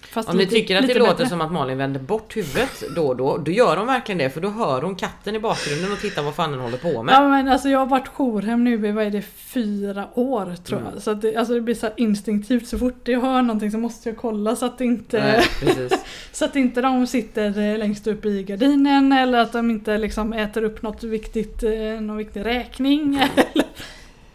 Fast 0.00 0.28
Om 0.28 0.36
ni 0.36 0.42
lite- 0.42 0.54
tycker 0.54 0.76
att 0.76 0.82
det 0.82 0.86
lite 0.88 0.98
låter 0.98 1.12
bättre. 1.14 1.26
som 1.28 1.40
att 1.40 1.52
Malin 1.52 1.78
vänder 1.78 2.00
bort 2.00 2.36
huvudet 2.36 2.82
då 2.96 3.06
och 3.06 3.16
då, 3.16 3.36
då 3.36 3.50
gör 3.50 3.76
hon 3.76 3.86
verkligen 3.86 4.18
det 4.18 4.30
för 4.30 4.40
då 4.40 4.48
hör 4.48 4.82
hon 4.82 4.94
katten 4.96 5.34
i 5.34 5.40
bakgrunden 5.40 5.92
och 5.92 5.98
tittar 5.98 6.22
vad 6.22 6.34
fan 6.34 6.50
den 6.50 6.60
håller 6.60 6.78
på 6.78 7.02
med. 7.02 7.14
Ja 7.14 7.28
men 7.28 7.48
alltså 7.48 7.68
jag 7.68 7.78
har 7.78 7.86
varit 7.86 8.08
jourhem 8.08 8.64
nu 8.64 8.86
i 8.88 8.92
vad 8.92 9.04
är 9.06 9.10
det, 9.10 9.22
fyra 9.22 10.08
år 10.14 10.54
tror 10.64 10.80
jag. 10.80 10.88
Mm. 10.88 11.00
Så 11.00 11.10
att 11.10 11.20
det, 11.22 11.36
alltså 11.36 11.54
det 11.54 11.60
blir 11.60 11.74
så 11.74 11.86
här 11.86 11.94
instinktivt 11.96 12.68
så 12.68 12.78
fort 12.78 13.08
jag 13.08 13.20
hör 13.20 13.42
någonting 13.42 13.70
så 13.70 13.78
måste 13.78 14.08
jag 14.08 14.16
kolla 14.18 14.56
så 14.56 14.66
att 14.66 14.80
inte, 14.80 15.42
Nej, 15.62 15.88
så 16.32 16.44
att 16.44 16.56
inte 16.56 16.80
de 16.82 17.06
sitter 17.06 17.58
eh, 17.72 17.78
längst 17.78 18.06
upp 18.06 18.24
i 18.26 18.42
gardinen 18.42 19.12
eller 19.12 19.38
att 19.38 19.52
de 19.52 19.70
inte 19.70 19.98
liksom 19.98 20.32
äter 20.32 20.62
upp 20.64 20.82
något 20.82 21.02
viktigt, 21.02 21.62
eh, 21.62 21.70
någon 22.00 22.16
viktig 22.16 22.44
räkning 22.44 23.14
eller 23.54 23.67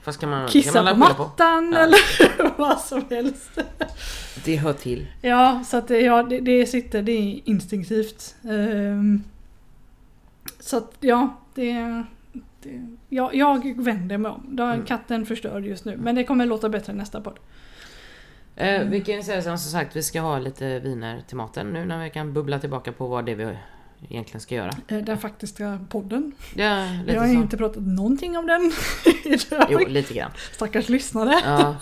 Fast 0.03 0.19
kan 0.19 0.29
man, 0.29 0.39
kan 0.41 0.47
kissar 0.51 0.83
man 0.83 0.93
på 0.99 1.01
skylla 1.05 1.15
på? 1.15 1.23
mattan 1.23 1.71
Ja. 1.73 1.79
eller 1.79 2.57
vad 2.57 2.79
som 2.79 3.05
helst. 3.09 3.59
Det 4.45 4.55
hör 4.55 4.73
till. 4.73 5.07
Ja, 5.21 5.63
så 5.65 5.77
att 5.77 5.89
ja, 5.89 6.23
det, 6.23 6.39
det 6.39 6.65
sitter, 6.65 7.01
det 7.01 7.11
är 7.11 7.41
instinktivt. 7.45 8.35
Ehm, 8.49 9.23
så 10.59 10.77
att 10.77 10.95
ja, 10.99 11.37
det... 11.53 12.03
det 12.61 12.81
jag, 13.09 13.35
jag 13.35 13.83
vänder 13.83 14.17
mig 14.17 14.31
om. 14.31 14.45
Då 14.49 14.63
är 14.63 14.73
Mm. 14.73 14.85
Katten 14.85 15.25
förstörd 15.25 15.65
just 15.65 15.85
nu. 15.85 15.97
Men 15.97 16.15
det 16.15 16.23
kommer 16.23 16.45
låta 16.45 16.69
bättre 16.69 16.93
nästa 16.93 17.21
podd. 17.21 17.39
Eh, 18.55 18.75
Mm. 18.75 18.89
vi 18.91 19.01
kan 19.01 19.15
ju 19.15 19.23
säga 19.23 19.41
som 19.41 19.57
sagt, 19.57 19.95
vi 19.95 20.03
ska 20.03 20.21
ha 20.21 20.39
lite 20.39 20.79
viner 20.79 21.21
till 21.27 21.37
maten 21.37 21.67
nu 21.67 21.85
när 21.85 22.03
vi 22.03 22.09
kan 22.09 22.33
bubbla 22.33 22.59
tillbaka 22.59 22.91
på 22.91 23.07
vad 23.07 23.25
det 23.25 23.31
är 23.31 23.35
vi 23.35 23.57
egentligen 24.09 24.41
ska 24.41 24.55
göra. 24.55 24.71
Eh, 24.87 24.97
Den 24.97 25.17
faktiska 25.17 25.79
podden. 25.89 26.31
Ja, 26.55 26.85
lite 26.99 27.13
Jag 27.13 27.21
har 27.21 27.27
så. 27.27 27.33
inte 27.33 27.57
pratat 27.57 27.83
någonting 27.83 28.37
om 28.37 28.47
den 28.47 28.71
idag. 29.25 29.67
Jo, 29.69 29.79
lite 29.87 30.13
grann. 30.13 30.31
Stackars 30.51 30.89
lyssnare. 30.89 31.33
Ja. 31.45 31.75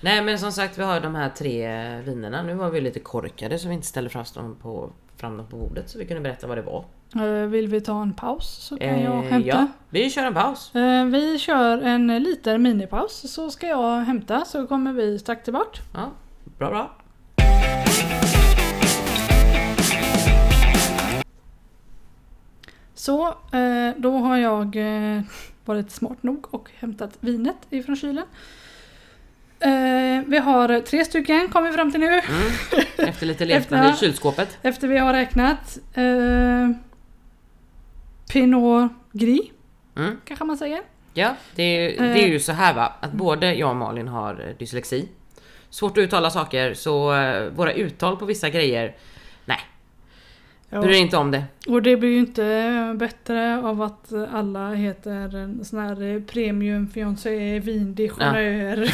Nej 0.00 0.22
men 0.24 0.38
som 0.38 0.52
sagt 0.52 0.78
vi 0.78 0.82
har 0.82 1.00
de 1.00 1.14
här 1.14 1.28
tre 1.28 1.68
vinerna. 2.00 2.42
Nu 2.42 2.54
var 2.54 2.70
vi 2.70 2.80
lite 2.80 3.00
korkade 3.00 3.58
så 3.58 3.68
vi 3.68 3.74
inte 3.74 3.86
ställde 3.86 4.10
fram 4.10 4.24
dem 4.34 4.56
på, 4.62 4.90
fram 5.16 5.36
dem 5.36 5.46
på 5.46 5.56
bordet 5.56 5.90
så 5.90 5.98
vi 5.98 6.06
kunde 6.06 6.22
berätta 6.22 6.46
vad 6.46 6.58
det 6.58 6.62
var. 6.62 6.84
Eh, 7.16 7.46
Vill 7.46 7.68
vi 7.68 7.80
ta 7.80 8.02
en 8.02 8.14
paus 8.14 8.46
så 8.48 8.76
kan 8.76 8.88
Eh, 8.88 9.04
jag 9.04 9.22
hämta. 9.22 9.48
Ja, 9.48 9.66
vi 9.90 10.10
kör 10.10 10.24
en 10.26 10.34
paus. 10.34 10.74
Eh, 10.74 11.04
Vi 11.04 11.38
kör 11.38 11.82
en 11.82 12.06
liten 12.06 12.62
minipaus 12.62 13.32
så 13.34 13.50
ska 13.50 13.66
jag 13.68 14.00
hämta 14.00 14.44
så 14.44 14.66
kommer 14.66 14.92
vi 14.92 15.18
strax 15.18 15.44
tillbaka. 15.44 15.80
Ja, 15.94 16.10
bra 16.58 16.70
bra. 16.70 16.96
Så, 23.04 23.26
eh, 23.28 23.90
då 23.96 24.18
har 24.18 24.36
jag 24.36 24.76
eh, 24.76 25.22
varit 25.64 25.90
smart 25.90 26.22
nog 26.22 26.54
och 26.54 26.70
hämtat 26.78 27.10
vinet 27.20 27.56
ifrån 27.70 27.96
kylen. 27.96 28.24
Eh, 29.60 30.22
vi 30.26 30.38
har 30.38 30.80
tre 30.80 31.04
stycken 31.04 31.48
kom 31.48 31.64
vi 31.64 31.72
fram 31.72 31.90
till 31.90 32.00
nu. 32.00 32.06
Mm. 32.06 32.22
Efter 33.08 33.26
lite 33.26 33.44
letande 33.44 33.88
Efter- 33.88 34.06
i 34.06 34.08
kylskåpet. 34.08 34.58
Efter 34.62 34.88
vi 34.88 34.98
har 34.98 35.12
räknat. 35.12 35.78
Pinot 38.32 38.92
Gris 39.12 39.50
Mm. 39.96 40.16
kanske 40.24 40.44
man 40.44 40.56
säger. 40.56 40.82
Ja, 41.14 41.34
det 41.54 41.62
är, 41.62 42.02
det 42.14 42.24
är 42.24 42.28
ju 42.28 42.40
så 42.40 42.52
här 42.52 42.74
va, 42.74 42.92
att 43.00 43.12
både 43.12 43.54
jag 43.54 43.70
och 43.70 43.76
Malin 43.76 44.08
har 44.08 44.54
dyslexi. 44.58 45.08
Svårt 45.70 45.98
att 45.98 46.02
uttala 46.02 46.30
saker, 46.30 46.74
så 46.74 47.06
våra 47.54 47.72
uttal 47.72 48.16
på 48.16 48.24
vissa 48.24 48.50
grejer, 48.50 48.96
nej, 49.44 49.60
Ja. 50.74 50.80
bryr 50.80 50.90
dig 50.90 51.00
inte 51.00 51.16
om 51.16 51.30
det. 51.30 51.44
Och 51.68 51.82
det 51.82 51.96
blir 51.96 52.10
ju 52.10 52.18
inte 52.18 52.94
bättre 52.98 53.58
av 53.58 53.82
att 53.82 54.12
alla 54.32 54.74
heter 54.74 55.36
en 55.36 55.64
sån 55.64 55.78
här 55.78 56.20
Premium 56.26 56.88
Fiancé 56.88 57.58
Vin 57.58 57.94
de 57.94 58.10
Janeiro. 58.20 58.86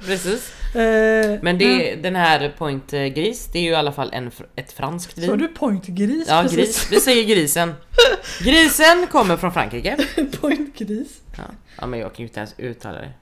Precis. 0.00 0.74
Eh, 0.74 1.38
Men 1.42 1.58
det, 1.58 1.94
den 1.94 2.16
här 2.16 2.52
Point 2.58 2.90
Gris, 2.90 3.48
det 3.52 3.58
är 3.58 3.62
ju 3.62 3.70
i 3.70 3.74
alla 3.74 3.92
fall 3.92 4.10
en, 4.12 4.30
ett 4.56 4.72
franskt 4.72 5.14
Sa 5.24 5.30
vin. 5.30 5.38
du 5.38 5.48
Point 5.48 5.86
Gris? 5.86 6.26
Ja, 6.28 6.42
precis? 6.42 6.58
gris. 6.58 6.88
Vi 6.92 7.00
säger 7.00 7.24
grisen. 7.24 7.74
Grisen 8.44 9.06
kommer 9.10 9.36
från 9.36 9.52
Frankrike. 9.52 9.96
Point 10.40 10.78
Gris. 10.78 11.20
Ja, 11.36 11.44
ja 11.80 11.86
men 11.86 12.00
jag 12.00 12.12
kan 12.14 12.22
ju 12.22 12.28
inte 12.28 12.40
ens 12.40 12.54
uttala 12.58 12.98
det. 12.98 13.12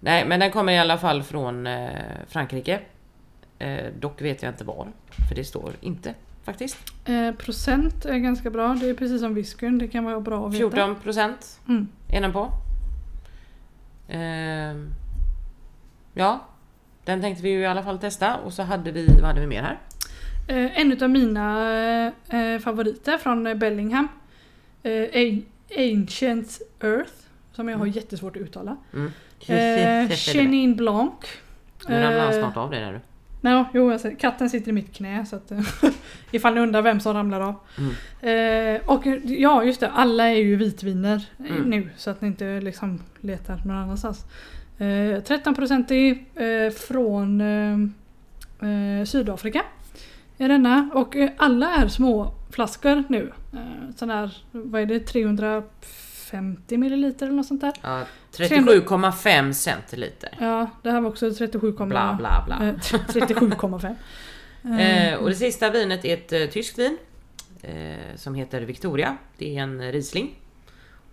Nej, 0.00 0.24
men 0.26 0.40
den 0.40 0.50
kommer 0.50 0.72
i 0.72 0.78
alla 0.78 0.98
fall 0.98 1.22
från 1.22 1.66
eh, 1.66 1.88
Frankrike. 2.28 2.80
Eh, 3.58 3.84
dock 4.00 4.22
vet 4.22 4.42
jag 4.42 4.52
inte 4.52 4.64
var, 4.64 4.88
för 5.28 5.34
det 5.34 5.44
står 5.44 5.72
inte 5.80 6.14
faktiskt. 6.44 6.78
Eh, 7.04 7.32
procent 7.32 8.04
är 8.04 8.18
ganska 8.18 8.50
bra. 8.50 8.74
Det 8.80 8.88
är 8.88 8.94
precis 8.94 9.20
som 9.20 9.34
whiskyn. 9.34 9.78
Det 9.78 9.88
kan 9.88 10.04
vara 10.04 10.20
bra 10.20 10.46
att 10.46 10.54
veta. 10.54 10.70
14 10.70 10.94
procent 10.96 11.60
Mm. 11.68 11.88
är 12.08 12.20
den 12.20 12.32
på. 12.32 12.50
Ehm, 14.08 14.94
ja, 16.14 16.44
den 17.04 17.20
tänkte 17.20 17.42
vi 17.42 17.50
ju 17.50 17.60
i 17.60 17.66
alla 17.66 17.82
fall 17.82 17.98
testa 17.98 18.36
och 18.36 18.52
så 18.52 18.62
hade 18.62 18.90
vi, 18.90 19.06
vad 19.06 19.24
hade 19.24 19.40
vi 19.40 19.46
mer 19.46 19.62
här? 19.62 19.78
Eh, 20.48 20.78
en 20.80 21.02
av 21.02 21.10
mina 21.10 22.12
eh, 22.28 22.58
favoriter 22.58 23.18
från 23.18 23.46
eh, 23.46 23.54
Bellingham. 23.54 24.08
Eh, 24.82 25.38
Ancient 25.78 26.58
Earth. 26.80 27.12
Som 27.52 27.68
jag 27.68 27.78
har 27.78 27.86
jättesvårt 27.86 28.36
att 28.36 28.42
uttala. 28.42 28.76
Mm. 28.92 29.12
Eh, 29.46 30.10
Chenin 30.16 30.76
Blanc. 30.76 31.12
Nu 31.88 31.94
ramlar 31.94 32.20
han 32.20 32.34
Eh, 32.34 32.40
snart 32.40 32.56
av 32.56 32.70
det 32.70 32.80
där 32.80 32.92
du. 32.92 33.00
Nej, 33.44 33.64
jo, 33.74 33.90
alltså, 33.92 34.10
katten 34.18 34.50
sitter 34.50 34.68
i 34.68 34.72
mitt 34.72 34.94
knä 34.96 35.26
så 35.26 35.36
att 35.36 35.50
eh, 35.52 35.58
ifall 36.30 36.54
ni 36.54 36.60
undrar 36.60 36.82
vem 36.82 37.00
som 37.00 37.14
ramlar 37.14 37.40
av. 37.40 37.54
Mm. 37.78 38.76
Eh, 38.76 38.80
och 38.90 39.06
ja, 39.24 39.64
just 39.64 39.80
det. 39.80 39.90
Alla 39.90 40.24
är 40.28 40.36
ju 40.36 40.56
vitviner 40.56 41.26
Mm. 41.38 41.62
nu 41.70 41.88
så 41.96 42.10
att 42.10 42.20
ni 42.20 42.28
inte 42.28 42.60
liksom 42.60 43.00
letar 43.20 43.60
någon 43.64 43.76
annanstans. 43.76 44.24
Eh, 44.78 44.84
13% 44.84 46.18
eh, 46.34 46.72
från 46.72 47.40
eh, 47.40 47.72
eh, 48.68 49.04
Sydafrika. 49.04 49.62
Är 50.38 50.48
denna 50.48 50.90
och 50.94 51.16
eh, 51.16 51.30
alla 51.36 51.74
är 51.74 51.88
små 51.88 52.34
flaskor 52.50 53.04
nu. 53.08 53.32
Eh, 53.52 53.90
sån 53.96 54.10
här, 54.10 54.36
vad 54.52 54.82
är 54.82 54.86
det, 54.86 55.00
350 56.34 56.76
milliliter 56.78 57.26
eller 57.26 57.36
något 57.36 57.46
sånt 57.46 57.60
där. 57.60 57.72
Ja, 57.82 58.04
37,5 58.32 59.52
centiliter. 59.52 60.36
Ja, 60.40 60.70
det 60.82 60.90
här 60.90 61.00
var 61.00 61.10
också 61.10 61.34
37, 61.34 61.72
Bla 61.72 61.86
bla 61.86 62.42
bla. 62.46 62.68
eh, 62.68 62.74
37,5. 62.74 63.94
Eh, 64.78 65.14
och 65.18 65.28
det 65.28 65.34
sista 65.34 65.70
vinet 65.70 66.04
är 66.04 66.14
ett 66.14 66.32
eh, 66.32 66.46
tyskt 66.46 66.78
vin. 66.78 66.98
Eh, 67.62 68.16
som 68.16 68.34
heter 68.34 68.60
Victoria. 68.60 69.16
Det 69.38 69.58
är 69.58 69.62
en 69.62 69.80
eh, 69.80 69.92
Riesling. 69.92 70.34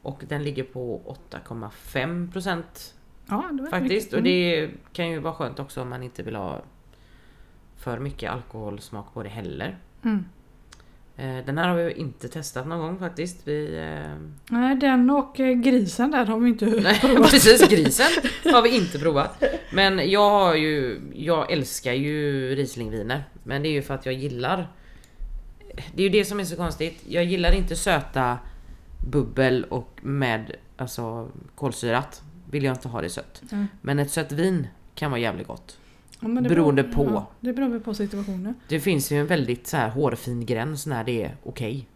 Och 0.01 0.23
den 0.27 0.43
ligger 0.43 0.63
på 0.63 1.15
8,5 1.31 2.31
procent 2.31 2.93
ja, 3.27 3.49
det 3.51 3.61
var 3.63 3.69
faktiskt. 3.69 4.05
mycket. 4.05 4.13
Och 4.17 4.23
det 4.23 4.69
kan 4.93 5.09
ju 5.09 5.19
vara 5.19 5.33
skönt 5.33 5.59
också 5.59 5.81
om 5.81 5.89
man 5.89 6.03
inte 6.03 6.23
vill 6.23 6.35
ha 6.35 6.61
för 7.77 7.99
mycket 7.99 8.31
alkoholsmak 8.31 9.13
på 9.13 9.23
det 9.23 9.29
heller. 9.29 9.77
Mm. 10.03 10.25
Eh, 11.21 11.45
den 11.45 11.57
här 11.57 11.69
har 11.69 11.75
vi 11.75 11.91
inte 11.93 12.27
testat 12.27 12.67
någon 12.67 12.79
gång 12.79 12.99
faktiskt. 12.99 13.47
Vi, 13.47 13.77
eh, 13.77 14.17
Nej, 14.49 14.75
den 14.75 15.09
och 15.09 15.39
eh, 15.39 15.53
grisen 15.53 16.11
där 16.11 16.25
har 16.25 16.39
vi 16.39 16.49
inte 16.49 16.65
nej, 16.83 16.99
provat. 16.99 17.31
precis, 17.31 17.69
grisen 17.69 18.11
har 18.53 18.61
vi 18.61 18.77
inte 18.77 18.99
provat. 18.99 19.43
Men 19.73 20.09
jag 20.09 20.29
har 20.29 20.55
ju, 20.55 21.01
jag 21.13 21.51
älskar 21.51 21.93
ju 21.93 22.49
Rieslingviner. 22.55 23.23
Men 23.43 23.63
det 23.63 23.69
är 23.69 23.71
ju 23.71 23.81
för 23.81 23.93
att 23.93 24.05
jag 24.05 24.15
gillar 24.15 24.71
Det 25.95 26.03
är 26.03 26.03
ju 26.03 26.09
det 26.09 26.25
som 26.25 26.39
är 26.39 26.43
så 26.43 26.55
konstigt. 26.55 27.03
Jag 27.07 27.23
gillar 27.23 27.51
inte 27.51 27.75
söta 27.75 28.37
bubbel 29.11 29.63
och 29.63 29.99
med 30.01 30.55
alltså 30.77 31.29
kolsyrat. 31.55 32.21
Vill 32.51 32.63
jag 32.63 32.73
inte 32.75 32.87
ha 32.87 33.01
det 33.01 33.09
sött. 33.09 33.41
Mm. 33.51 33.67
Men 33.81 33.99
ett 33.99 34.11
sött 34.11 34.31
vin 34.31 34.67
kan 34.95 35.11
vara 35.11 35.21
jävligt 35.21 35.47
gott. 35.47 35.77
Ja, 36.21 36.27
det 36.27 36.49
Beroende 36.49 36.83
beror- 36.83 36.93
på. 36.93 37.11
Ja, 37.13 37.27
det 37.39 37.53
beror 37.53 37.79
på 37.79 37.93
situationen. 37.93 38.55
Det 38.67 38.79
finns 38.79 39.11
ju 39.11 39.19
en 39.19 39.27
väldigt 39.27 39.67
så 39.67 39.77
här 39.77 39.89
hårfin 39.89 40.45
gräns 40.45 40.85
när 40.87 41.03
det 41.03 41.23
är 41.23 41.37
okej. 41.43 41.87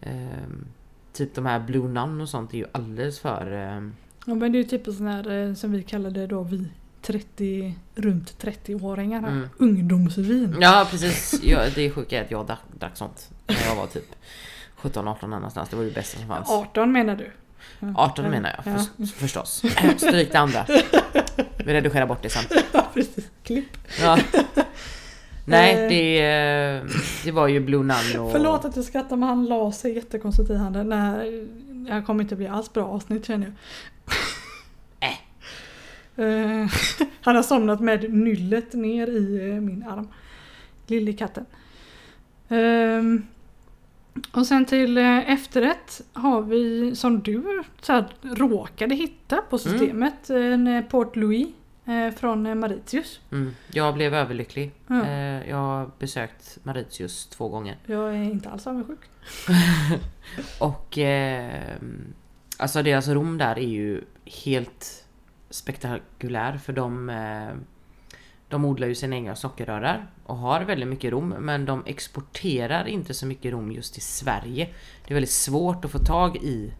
Ehm, 0.00 0.64
typ 1.12 1.34
de 1.34 1.46
här 1.46 1.60
Blue 1.60 1.88
Nun 1.88 2.20
och 2.20 2.28
sånt 2.28 2.54
är 2.54 2.58
ju 2.58 2.66
alldeles 2.72 3.20
för... 3.20 3.52
ehm, 3.52 3.92
Ja, 4.26 4.34
men 4.34 4.52
det 4.52 4.58
är 4.58 4.62
ju 4.62 4.68
typ 4.68 4.84
sån 4.84 5.06
här 5.06 5.30
eh, 5.48 5.54
som 5.54 5.72
vi 5.72 5.82
kallade 5.82 6.26
då 6.26 6.42
vi 6.42 6.68
30, 7.02 7.74
runt 7.94 8.44
30-åringar. 8.44 9.20
här. 9.20 9.28
Mm. 9.28 9.48
Ungdomsvin. 9.58 10.56
Ja 10.60 10.86
precis, 10.90 11.40
ja, 11.44 11.58
det 11.74 11.82
är 11.82 11.90
sjuka 11.90 12.18
är 12.20 12.24
att 12.24 12.30
jag 12.30 12.46
drack, 12.46 12.60
drack 12.78 12.96
sånt 12.96 13.30
när 13.46 13.66
jag 13.68 13.76
var 13.76 13.86
typ 13.86 14.14
17-18 14.80 15.26
någonstans. 15.26 15.68
Det 15.68 15.76
var 15.76 15.82
ju 15.82 15.88
det 15.88 15.94
bästa 15.94 16.18
som 16.18 16.28
fanns. 16.28 16.50
18 16.50 16.92
menar 16.92 17.16
du? 17.16 17.30
Ja. 17.80 17.86
18 17.96 18.30
menar 18.30 18.62
jag 18.64 18.74
Ja. 18.74 18.78
för, 18.98 19.06
förstås. 19.06 19.62
Stryk 19.96 20.32
det 20.32 20.38
andra. 20.38 20.66
Vi 21.58 21.72
redigerar 21.74 22.06
bort 22.06 22.22
det 22.22 22.30
sen. 22.30 22.42
Ja, 22.72 22.86
precis. 22.94 23.30
Klipp. 23.42 23.76
Ja. 24.00 24.18
Nej, 25.46 25.74
Eh. 25.74 25.88
det, 25.88 26.20
eh, 26.20 26.82
det 27.24 27.30
var 27.32 27.48
ju 27.48 27.60
Blue 27.60 27.82
Nun 27.82 28.20
och... 28.20 28.32
Förlåt 28.32 28.64
att 28.64 28.76
jag 28.76 28.84
skrattar 28.84 29.16
men 29.16 29.28
han 29.28 29.46
la 29.46 29.72
sig 29.72 29.94
jättekonstigt 29.94 30.50
i 30.50 30.56
handen. 30.56 30.88
Nej, 30.88 31.46
det 31.86 31.92
här 31.92 32.02
kommer 32.02 32.22
inte 32.22 32.36
bli 32.36 32.46
alls 32.48 32.72
bra 32.72 32.84
avsnitt 32.84 33.26
känner 33.26 33.46
jag. 33.46 33.54
Eh, 36.16 36.66
han 37.20 37.36
har 37.36 37.42
somnat 37.42 37.80
med 37.80 38.14
nyllet 38.14 38.72
ner 38.72 39.06
i 39.06 39.60
min 39.60 39.82
arm. 39.88 40.08
Lille 40.86 41.12
katten. 41.12 41.46
Ehm, 42.48 43.26
och 44.32 44.46
sen 44.46 44.64
till 44.64 44.98
eh, 44.98 45.30
efterrätt 45.30 46.00
har 46.12 46.42
vi 46.42 46.96
som 46.96 47.20
du 47.20 47.62
så 47.80 47.92
här, 47.92 48.06
råkade 48.22 48.94
hitta 48.94 49.36
på 49.50 49.58
systemet 49.58 50.30
en 50.30 50.66
eh, 50.66 50.84
Port 50.84 51.16
Louis 51.16 51.48
eh, 51.84 52.10
från 52.10 52.58
Mauritius. 52.58 53.20
Mm, 53.32 53.54
jag 53.72 53.94
blev 53.94 54.14
överlycklig. 54.14 54.72
Ja. 54.86 55.08
Jag 55.48 55.56
har 55.56 55.90
besökt 55.98 56.58
Mauritius 56.62 57.26
två 57.26 57.48
gånger. 57.48 57.76
Jag 57.86 58.14
är 58.14 58.22
inte 58.22 58.50
alls 58.50 58.66
avundsjuk. 58.66 59.00
Och 60.60 60.98
eh, 60.98 61.62
alltså 62.56 62.82
deras 62.82 63.08
rom 63.08 63.38
där 63.38 63.58
är 63.58 63.68
ju 63.68 64.00
helt 64.44 65.04
spektakulär 65.50 66.58
för 66.58 66.72
de 66.72 67.10
de 68.54 68.64
odlar 68.64 68.88
ju 68.88 68.94
sina 68.94 69.16
egna 69.16 69.36
sockerrörar 69.36 70.06
och 70.26 70.36
har 70.36 70.60
väldigt 70.64 70.88
mycket 70.88 71.10
rom 71.12 71.28
men 71.28 71.64
de 71.64 71.82
exporterar 71.86 72.86
inte 72.88 73.14
så 73.14 73.26
mycket 73.26 73.52
rom 73.52 73.72
just 73.72 73.92
till 73.94 74.02
Sverige. 74.02 74.68
Det 75.06 75.12
är 75.12 75.14
väldigt 75.14 75.30
svårt 75.30 75.84
att 75.84 75.90
få 75.90 75.98
tag 75.98 76.36
i 76.36 76.72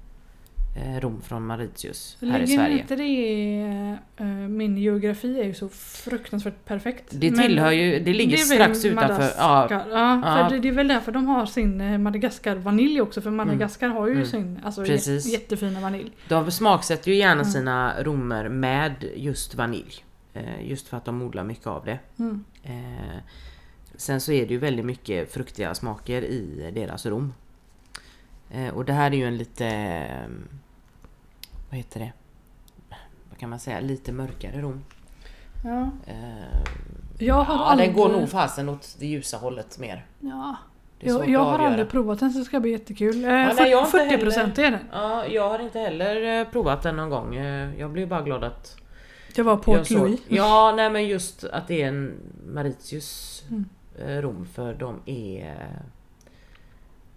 eh, 0.77 1.01
rom 1.01 1.21
från 1.23 1.47
Mauritius 1.47 2.17
här 2.21 2.29
i 2.29 2.47
Ligger 2.47 2.57
Sverige. 2.59 2.79
inte 2.81 2.97
det 2.97 3.05
i, 3.05 3.63
eh, 4.17 4.25
min 4.49 4.79
geografi 4.79 5.41
är 5.41 5.45
ju 5.45 5.55
så 5.55 5.69
fruktansvärt 5.69 6.65
perfekt. 6.65 7.05
Det 7.11 7.31
Men 7.31 7.41
tillhör 7.41 7.71
ju, 7.71 7.99
det 7.99 8.13
ligger 8.15 8.37
det 8.37 8.43
strax 8.43 8.85
utanför. 8.85 9.09
Madagaskar. 9.09 9.87
Ja, 9.91 10.23
Ja. 10.25 10.49
för 10.49 10.55
det, 10.55 10.61
det 10.63 10.69
är 10.69 10.73
väl 10.73 10.89
därför 10.89 11.13
de 11.13 11.27
har 11.27 11.47
sin 11.47 11.81
eh, 11.81 11.99
Madagaskar 11.99 12.57
vanilj 12.57 13.01
också 13.01 13.21
för 13.21 13.31
Madagaskar 13.31 13.89
har 13.89 14.07
ju 14.07 14.13
Mm. 14.15 14.27
sin 14.27 14.59
alltså, 14.65 14.85
Precis. 14.85 15.27
jättefina 15.33 15.81
vanilj. 15.81 16.13
de 16.29 16.51
smaksätter 16.51 17.11
ju 17.11 17.17
gärna 17.17 17.41
Mm. 17.41 17.45
sina 17.53 18.03
romer 18.03 18.49
med 18.49 18.93
just 19.17 19.55
vanilj. 19.55 20.05
Eh, 20.35 20.69
just 20.69 20.89
för 20.89 20.97
att 20.97 21.05
de 21.05 21.23
odlar 21.23 21.45
mycket 21.45 21.67
av 21.67 21.85
det. 21.85 21.99
Mm. 22.19 22.45
Eh, 22.63 23.23
sen 23.97 24.21
så 24.21 24.33
är 24.33 24.47
det 24.47 24.55
ju 24.55 24.59
väldigt 24.59 24.87
mycket 24.87 25.33
fruktiga 25.33 25.75
smaker 25.75 26.23
i 26.23 26.71
deras 26.75 27.07
rom. 27.07 27.35
Eh, 28.51 28.75
och 28.75 28.85
det 28.85 28.93
här 28.93 29.11
är 29.11 29.17
ju 29.17 29.25
en 29.25 29.37
lite... 29.37 30.29
Vad 31.71 31.79
heter 31.79 32.01
det? 32.01 32.13
Vad 33.31 33.39
kan 33.39 33.51
man 33.51 33.59
säga? 33.59 33.81
Lite 33.81 34.13
mörkare 34.13 34.61
rom. 34.61 34.85
Ja. 35.65 35.91
Jag 37.19 37.35
har 37.35 37.55
ja, 37.55 37.65
aldrig... 37.65 37.89
den 37.89 37.97
går 37.97 38.09
nog 38.09 38.29
fasen 38.29 38.69
åt 38.69 38.97
det 38.99 39.07
ljusa 39.07 39.37
hållet 39.37 39.79
mer. 39.79 40.07
Ja. 40.21 40.57
Jag, 40.99 41.29
jag 41.29 41.45
har 41.45 41.59
aldrig 41.59 41.89
provat 41.89 42.21
den 42.21 42.33
så 42.33 42.39
det 42.39 42.45
ska 42.45 42.61
bli 42.61 42.71
jättekul. 42.71 43.25
Eh, 43.25 43.51
inte 43.51 43.87
40 43.91 44.19
procent 44.19 44.59
är 44.59 44.71
den. 44.71 44.81
Ja, 44.93 45.27
jag 45.27 45.49
har 45.49 45.59
inte 45.59 45.79
heller 45.79 46.45
provat 46.45 46.83
den 46.83 46.97
någon 46.97 47.11
gång. 47.11 47.35
Jag 47.79 47.91
blev 47.91 48.09
bara 48.09 48.23
glad 48.23 48.45
att 48.45 48.84
Det 49.35 49.43
var 49.43 49.53
jag 49.53 49.63
Port 49.63 49.87
såg- 49.87 49.99
Louis. 50.09 50.21
Ja, 50.29 50.73
nej 50.77 50.91
men 50.91 51.07
just 51.09 51.45
att 51.45 51.69
det 51.69 51.83
är 51.83 51.89
en 51.89 52.13
Mauritius 52.47 53.43
Mm. 53.51 53.65
eh, 53.99 54.23
rom 54.23 54.47
för 54.55 54.75
de 54.75 55.01
är 55.07 55.47
eh, 55.47 55.83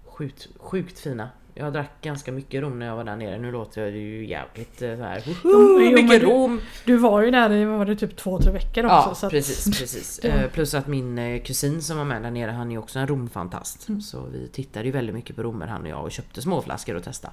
sjukt, 0.05 0.47
sjukt 0.57 0.99
fina. 0.99 1.29
Jag 1.53 1.73
drack 1.73 1.91
ganska 2.01 2.31
mycket 2.31 2.61
rom 2.61 2.79
när 2.79 2.85
jag 2.85 2.95
var 2.95 3.03
där 3.03 3.15
nere. 3.15 3.37
Nu 3.37 3.51
låter 3.51 3.81
det 3.91 3.97
ju 3.97 4.27
jävligt 4.27 4.81
eh, 4.81 4.95
så 4.97 5.03
här. 5.03 5.23
Jo, 5.25 5.35
jo, 5.43 5.91
mycket 5.91 6.21
du- 6.21 6.25
rom! 6.27 6.61
Du 6.85 6.97
var 6.97 7.21
ju 7.21 7.31
där 7.31 7.51
i 7.51 7.65
var 7.65 7.85
det 7.85 7.95
typ 7.95 8.15
två, 8.17 8.39
tre 8.39 8.51
veckor 8.51 8.85
också. 8.85 8.95
Ja, 9.09 9.15
så 9.15 9.25
att- 9.25 9.31
precis, 9.31 9.79
precis. 9.79 10.19
det- 10.21 10.27
Eh, 10.29 10.49
Plus 10.51 10.73
att 10.73 10.87
min 10.87 11.41
kusin 11.45 11.81
som 11.81 11.97
var 11.97 12.05
med 12.05 12.21
där 12.23 12.31
nere, 12.31 12.51
han 12.51 12.71
är 12.71 12.77
också 12.77 12.99
en 12.99 13.07
romfantast. 13.07 13.89
Mm. 13.89 14.01
Så 14.01 14.23
vi 14.31 14.47
tittade 14.47 14.85
ju 14.85 14.91
väldigt 14.91 15.15
mycket 15.15 15.35
på 15.35 15.43
romer 15.43 15.67
han 15.67 15.81
och 15.81 15.87
jag 15.87 16.03
och 16.03 16.11
köpte 16.11 16.41
småflaskor 16.41 16.97
att 16.97 17.03
testa. 17.03 17.31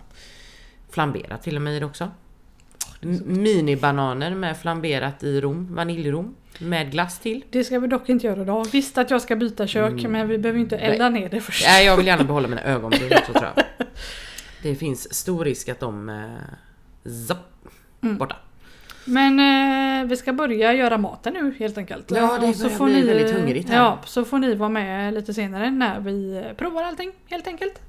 Flamberat 0.91 1.43
till 1.43 1.57
och 1.57 1.63
med 1.63 1.77
i 1.77 1.81
det 1.81 1.87
också. 1.87 2.11
Minibananer 3.25 4.35
med 4.35 4.57
flamberat 4.57 5.23
i 5.23 5.41
rom, 5.41 5.75
vaniljrom. 5.75 6.35
Med 6.59 6.91
glass 6.91 7.19
till. 7.19 7.45
Det 7.51 7.65
ska 7.65 7.79
vi 7.79 7.87
dock 7.87 8.09
inte 8.09 8.27
göra 8.27 8.43
idag. 8.43 8.67
Visst 8.73 8.99
att 8.99 9.11
jag 9.11 9.23
ska 9.23 9.37
byta 9.37 9.67
kök 9.67 9.93
Mm. 9.93 10.13
men 10.13 10.29
vi 10.29 10.39
behöver 10.39 10.61
inte 10.61 10.77
elda 10.77 11.09
ner 11.09 11.29
det 11.29 11.41
först. 11.41 11.67
Nej, 11.67 11.87
jag 11.87 11.97
vill 11.97 12.07
gärna 12.07 12.25
behålla 12.25 12.49
mina 12.49 12.63
ögonbryn 12.65 13.13
också 13.19 13.33
tror 13.33 13.45
jag. 13.55 13.65
Det 14.63 14.75
finns 14.75 15.15
stor 15.15 15.45
risk 15.45 15.69
att 15.69 15.81
de... 15.81 16.09
Eh, 16.09 17.11
zapp, 17.29 17.51
Mm. 18.03 18.19
borta. 18.19 18.37
Men 19.05 19.41
eh, 20.03 20.09
vi 20.09 20.17
ska 20.17 20.33
börja 20.33 20.73
göra 20.73 20.99
maten 20.99 21.33
nu 21.35 21.55
helt 21.59 21.79
enkelt. 21.79 22.11
Ja, 22.11 22.39
det 22.41 22.47
Och 22.49 22.55
börjar 22.79 22.85
bli 22.85 23.03
väldigt 23.03 23.31
hungrigt 23.37 23.69
här. 23.69 23.77
Ja, 23.77 23.99
så 24.05 24.25
får 24.25 24.39
ni 24.39 24.55
vara 24.55 24.69
med 24.69 25.15
lite 25.15 25.35
senare 25.35 25.71
när 25.71 26.01
vi 26.01 26.37
eh, 26.37 26.57
provar 26.57 26.83
allting 26.83 27.13
helt 27.27 27.47
enkelt. 27.47 27.81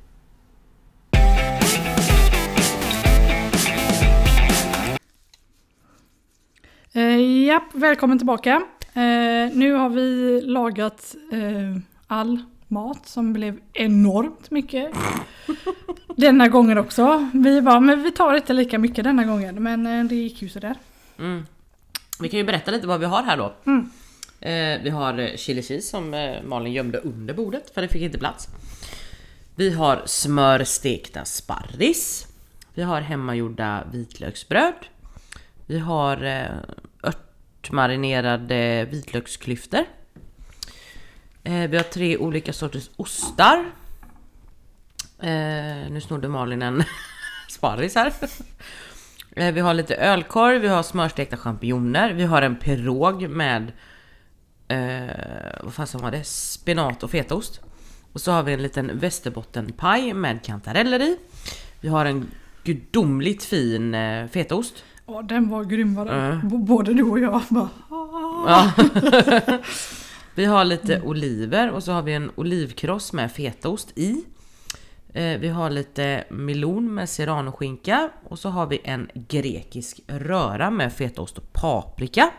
Eh, 6.95 7.45
japp, 7.45 7.63
välkommen 7.73 8.17
tillbaka. 8.17 8.61
Eh, 8.93 9.53
nu 9.53 9.73
har 9.73 9.89
vi 9.89 10.41
lagat 10.41 11.15
eh, 11.31 11.81
all 12.07 12.43
mat 12.67 13.07
som 13.07 13.33
blev 13.33 13.59
enormt 13.73 14.51
mycket. 14.51 14.91
Denna 16.15 16.47
gången 16.47 16.77
också. 16.77 17.29
Vi 17.33 17.61
bara, 17.61 17.79
men 17.79 18.03
vi 18.03 18.11
tar 18.11 18.35
inte 18.35 18.53
lika 18.53 18.79
mycket 18.79 19.03
denna 19.03 19.23
gången. 19.23 19.63
Men 19.63 19.87
eh, 19.87 20.05
det 20.05 20.15
gick 20.15 20.41
ju 20.41 20.49
sådär. 20.49 20.75
Mm. 21.19 21.45
Vi 22.19 22.29
kan 22.29 22.37
ju 22.37 22.45
berätta 22.45 22.71
lite 22.71 22.87
vad 22.87 22.99
vi 22.99 23.05
har 23.05 23.23
här 23.23 23.37
då. 23.37 23.53
Mm. 23.65 23.89
Eh, 24.39 24.83
vi 24.83 24.89
har 24.89 25.19
eh, 25.19 25.35
chili 25.35 25.61
cheese 25.61 25.89
som 25.89 26.13
eh, 26.13 26.43
Malin 26.43 26.73
gömde 26.73 26.97
under 26.97 27.33
bordet 27.33 27.73
för 27.73 27.81
det 27.81 27.87
fick 27.87 28.01
inte 28.01 28.17
plats. 28.17 28.47
Vi 29.55 29.69
har 29.69 30.01
smörstekta 30.05 31.25
sparris. 31.25 32.27
Vi 32.73 32.83
har 32.83 33.01
hemmagjorda 33.01 33.83
vitlöksbröd. 33.91 34.73
Vi 35.65 35.79
har 35.79 36.23
eh, 36.23 36.51
örtmarinerade 37.03 38.85
vitlöksklyftor. 38.85 39.85
Eh, 41.43 41.69
vi 41.69 41.77
har 41.77 41.83
tre 41.83 42.17
olika 42.17 42.53
sorters 42.53 42.89
ostar. 42.95 43.65
Eh, 45.19 45.89
nu 45.89 46.01
snodde 46.01 46.27
Malin 46.27 46.61
en 46.61 46.83
sparris 47.49 47.95
här. 47.95 48.13
Vi 49.51 49.59
har 49.59 49.73
lite 49.73 49.95
ölkorv, 49.95 50.61
vi 50.61 50.67
har 50.67 50.83
smörstekta 50.83 51.37
champinjoner, 51.37 52.13
vi 52.13 52.23
har 52.23 52.41
en 52.41 52.55
pirog 52.55 53.29
med 53.29 53.71
eh, 54.67 55.63
vad 55.63 55.73
fasen 55.73 56.01
var 56.01 56.11
det? 56.11 56.23
Spenat 56.23 57.03
och 57.03 57.11
fetaost. 57.11 57.61
Och 58.13 58.21
så 58.21 58.31
har 58.31 58.43
vi 58.43 58.53
en 58.53 58.63
liten 58.63 58.99
västerbottenpaj 58.99 60.13
med 60.13 60.43
kantareller 60.43 61.01
i. 61.01 61.17
Vi 61.81 61.87
har 61.87 62.05
en 62.05 62.31
gudomligt 62.63 63.43
fin 63.43 63.95
eh, 63.95 64.27
fetaost. 64.27 64.83
Ja, 65.07 65.21
den 65.21 65.49
var 65.49 65.63
grym 65.63 65.95
var 65.95 66.05
den. 66.05 66.49
B- 66.49 66.57
Både 66.57 66.93
du 66.93 67.03
och 67.03 67.19
jag 67.19 67.41
bara... 67.49 67.69
Ja. 68.47 68.71
vi 70.35 70.45
har 70.45 70.65
lite 70.65 71.01
oliver 71.01 71.71
och 71.71 71.83
så 71.83 71.91
har 71.91 72.01
vi 72.01 72.13
en 72.13 72.31
olivkross 72.35 73.13
med 73.13 73.31
fetaost 73.31 73.97
i. 73.97 74.25
Eh, 75.13 75.39
Vi 75.39 75.47
har 75.49 75.69
lite 75.69 76.23
melon 76.29 76.93
med 76.93 77.09
serranoskinka 77.09 78.09
och 78.23 78.39
så 78.39 78.49
har 78.49 78.67
vi 78.67 78.81
en 78.83 79.09
grekisk 79.13 79.99
röra 80.07 80.69
med 80.69 80.93
fetaost 80.93 81.37
och 81.37 81.53
paprika. 81.53 82.29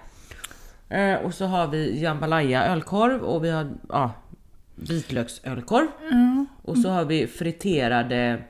Eh, 0.88 1.14
Och 1.14 1.34
så 1.34 1.44
har 1.46 1.66
vi 1.68 2.00
jambalaya 2.02 2.64
ölkorv 2.66 3.22
och 3.22 3.44
vi 3.44 3.50
har 3.50 3.70
ja, 3.88 4.12
vitlöksölkorv. 4.74 5.86
Mm. 6.12 6.46
Och 6.62 6.78
så 6.78 6.88
har 6.90 7.04
vi 7.04 7.26
friterade 7.26 8.42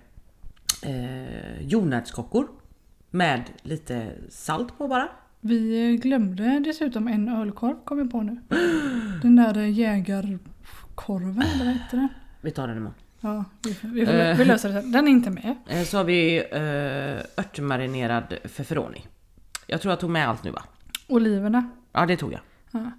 eh, 0.83 1.61
jordnötskockor 1.63 2.49
med 3.17 3.43
lite 3.63 4.13
salt 4.31 4.79
på 4.79 4.89
bara. 4.89 5.09
Vi 5.41 5.97
glömde 6.03 6.59
dessutom 6.65 7.09
en 7.09 7.29
ölkorv 7.29 7.77
kom 7.85 7.99
vi 7.99 8.09
på 8.11 8.23
nu. 8.23 8.41
Den 9.23 9.37
där 9.37 9.55
jägarkorven 9.61 11.43
eller 11.43 11.65
vad 11.65 11.75
heter 11.75 11.97
det? 11.97 12.09
Vi 12.41 12.51
tar 12.51 12.69
den 12.69 12.77
imorgon. 12.77 12.95
Ja, 13.21 13.45
vi, 13.63 13.77
vi, 13.83 14.07
får- 14.07 14.15
Eh. 14.15 14.37
vi 14.37 14.45
löser 14.45 14.69
det 14.73 14.83
sen. 14.83 14.93
Den 14.93 15.07
är 15.07 15.11
inte 15.11 15.31
med. 15.31 15.55
Eh, 15.69 15.83
Så 15.85 15.97
har 15.97 16.05
vi 16.05 16.37
eh, 16.53 17.41
örtmarinerad 17.45 18.35
feferoni. 18.45 19.05
Jag 19.67 19.81
tror 19.81 19.93
jag 19.93 20.01
tog 20.01 20.11
med 20.11 20.29
allt 20.29 20.45
nu 20.45 20.51
va? 20.51 20.63
Oliverna. 21.09 21.71
Ja 21.93 22.07
det 22.07 22.17
tog 22.17 22.33
jag. 22.33 22.41
Ja. 22.71 22.91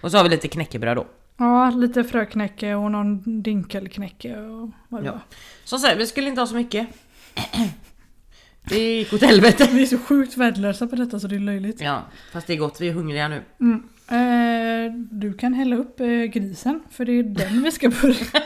Och 0.00 0.10
så 0.10 0.16
har 0.16 0.24
vi 0.24 0.30
lite 0.30 0.48
knäckebröd 0.48 0.96
då. 0.96 1.06
Ja, 1.36 1.70
lite 1.70 2.04
fröknäcke 2.04 2.74
och 2.74 2.90
någon 2.90 3.42
dinkelknäcke 3.42 4.36
och 4.40 4.70
vad 4.88 5.02
det 5.02 5.06
Ja. 5.06 5.12
var. 5.12 5.20
Som 5.64 5.78
sagt, 5.78 5.96
vi 5.98 6.06
skulle 6.06 6.28
inte 6.28 6.40
ha 6.40 6.46
så 6.46 6.54
mycket. 6.54 6.88
Det 8.68 8.96
gick 8.98 9.12
åt 9.12 9.22
helvete. 9.22 9.68
Vi 9.72 9.82
är 9.82 9.86
så 9.86 9.98
sjukt 9.98 10.36
värdelösa 10.36 10.86
på 10.86 10.96
detta 10.96 11.20
så 11.20 11.26
det 11.26 11.34
är 11.36 11.40
löjligt. 11.40 11.80
Ja, 11.80 12.02
fast 12.32 12.46
det 12.46 12.52
är 12.52 12.56
gott. 12.56 12.80
Vi 12.80 12.88
är 12.88 12.92
hungriga 12.92 13.28
nu. 13.28 13.42
Mm. 13.60 13.82
Eh, 14.08 14.92
du 15.10 15.34
kan 15.34 15.54
hälla 15.54 15.76
upp 15.76 16.00
eh, 16.00 16.06
grisen 16.08 16.80
för 16.90 17.04
det 17.04 17.12
är 17.12 17.22
den 17.22 17.62
vi 17.62 17.72
ska 17.72 17.88
börja. 17.88 18.16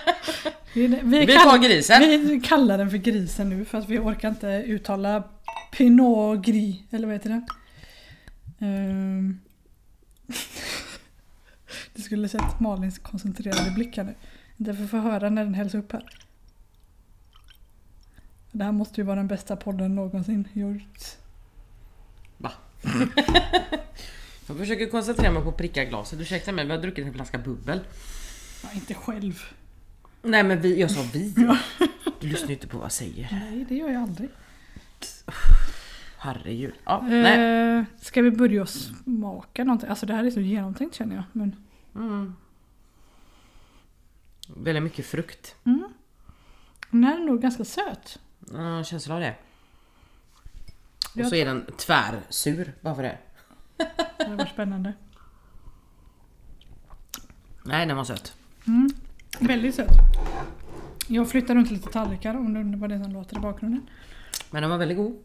Det- 0.75 0.87
Vi 1.05 1.27
kallar- 1.27 1.51
tar 1.51 1.59
grisen. 1.59 2.01
Vi 2.29 2.41
kallar 2.45 2.79
den 2.79 2.91
för 2.91 2.97
grisen 2.99 3.49
nu 3.49 3.65
för 3.65 3.79
att 3.79 3.89
vi 3.89 3.99
orkar 3.99 4.29
inte 4.29 4.47
uttala 4.67 5.23
Pinot 5.73 6.45
Gris, 6.47 6.77
eller 6.91 7.07
vad 7.07 7.15
heter 7.17 7.31
det? 7.31 7.47
Ehm. 8.67 9.39
Du 11.95 12.03
skulle 12.03 12.29
sett 12.29 12.61
Malins 12.61 12.99
koncentrerade 12.99 13.71
blickar 13.71 14.05
nu. 14.05 14.15
Därför 14.57 14.85
får 14.87 14.99
höra 14.99 15.31
när 15.31 15.45
den 15.45 15.55
hälls 15.55 15.75
upp 15.75 15.93
här. 15.93 16.05
Det 18.59 18.65
här 18.65 18.73
måste 18.73 19.01
ju 19.01 19.05
vara 19.05 19.17
den 19.17 19.27
bästa 19.27 19.57
podden 19.57 19.95
någonsin 19.95 20.49
gjort. 20.53 21.05
Va? 22.37 22.53
jag 24.47 24.57
försöker 24.57 24.91
koncentrera 24.91 25.33
mig 25.33 25.43
på 25.43 25.49
att 25.49 25.57
pricka 25.57 25.85
glaset. 25.85 26.21
Ursäkta 26.21 26.53
mig, 26.53 26.65
vi 26.67 26.71
har 26.73 26.79
druckit 26.79 27.07
en 27.07 27.13
flaska 27.15 27.39
bubbel. 27.39 27.81
Ja, 28.63 28.69
inte 28.75 28.95
själv. 28.95 29.43
Nej 30.23 30.43
men 30.45 30.61
vi, 30.61 30.81
jag 30.81 30.91
sa 30.91 31.05
vi. 31.13 31.35
Du 32.21 32.29
lyssnar 32.29 32.51
inte 32.51 32.67
på 32.67 32.77
vad 32.79 32.85
jag 32.85 32.93
säger. 32.93 33.29
Nej, 33.33 33.67
det 33.69 33.75
gör 33.75 33.89
jag 33.89 34.03
aldrig. 34.03 34.29
Herregud. 36.19 36.75
Ja, 36.85 37.01
nej. 37.09 37.79
Eh, 37.79 37.85
ska 38.01 38.23
vi 38.23 38.31
börja 38.31 38.63
och 38.63 38.69
smaka 38.69 39.65
någonting? 39.65 39.89
Alltså 39.89 40.07
det 40.07 40.15
här 40.15 40.25
är 40.25 40.31
så 40.31 40.41
genomtänkt 40.41 40.95
känner 40.97 41.15
jag. 41.17 41.25
Men, 41.33 41.57
Mm. 41.95 42.35
Väldigt 44.57 44.83
mycket 44.83 45.07
frukt. 45.07 45.55
mm. 45.65 45.89
Den 46.91 47.05
här 47.05 47.21
är 47.21 47.25
nog 47.25 47.43
ganska 47.43 47.65
söt. 47.65 48.19
Ja, 48.53 48.85
känsla 48.85 49.15
av 49.15 49.21
det. 49.21 49.35
Och 51.23 51.27
så 51.29 51.35
är 51.35 51.45
den 51.45 51.67
tvärsur 51.79 52.73
bara 52.81 52.95
för 52.95 53.03
det. 53.03 53.19
Det 54.19 54.35
var 54.37 54.47
spännande. 54.47 54.93
Nej, 57.65 57.87
den 57.87 57.97
var 57.97 58.05
söt. 58.05 58.33
Mm. 58.67 58.89
Väldigt 59.41 59.75
söt. 59.75 59.89
Jag 61.09 61.31
flyttar 61.31 61.55
runt 61.55 61.71
lite 61.71 61.91
tallrikar 61.91 62.35
om 62.35 62.71
det 62.73 62.77
var 62.79 62.89
det 62.89 63.03
som 63.03 63.13
låter 63.13 63.37
i 63.37 63.41
bakgrunden. 63.41 63.89
Men 64.51 64.63
den 64.63 64.71
var 64.71 64.79
väldigt 64.79 64.97
god. 64.99 65.17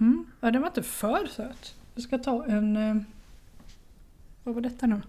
Mm. 0.00 0.26
Ja, 0.40 0.50
den 0.50 0.60
var 0.62 0.68
inte 0.68 0.82
för 0.82 1.26
söt. 1.26 1.74
Jag 1.94 2.04
ska 2.04 2.18
ta 2.18 2.44
en... 2.46 2.76
eh, 2.76 2.96
Vad 4.44 4.54
var 4.54 4.62
detta 4.62 4.86
nu? 4.86 5.02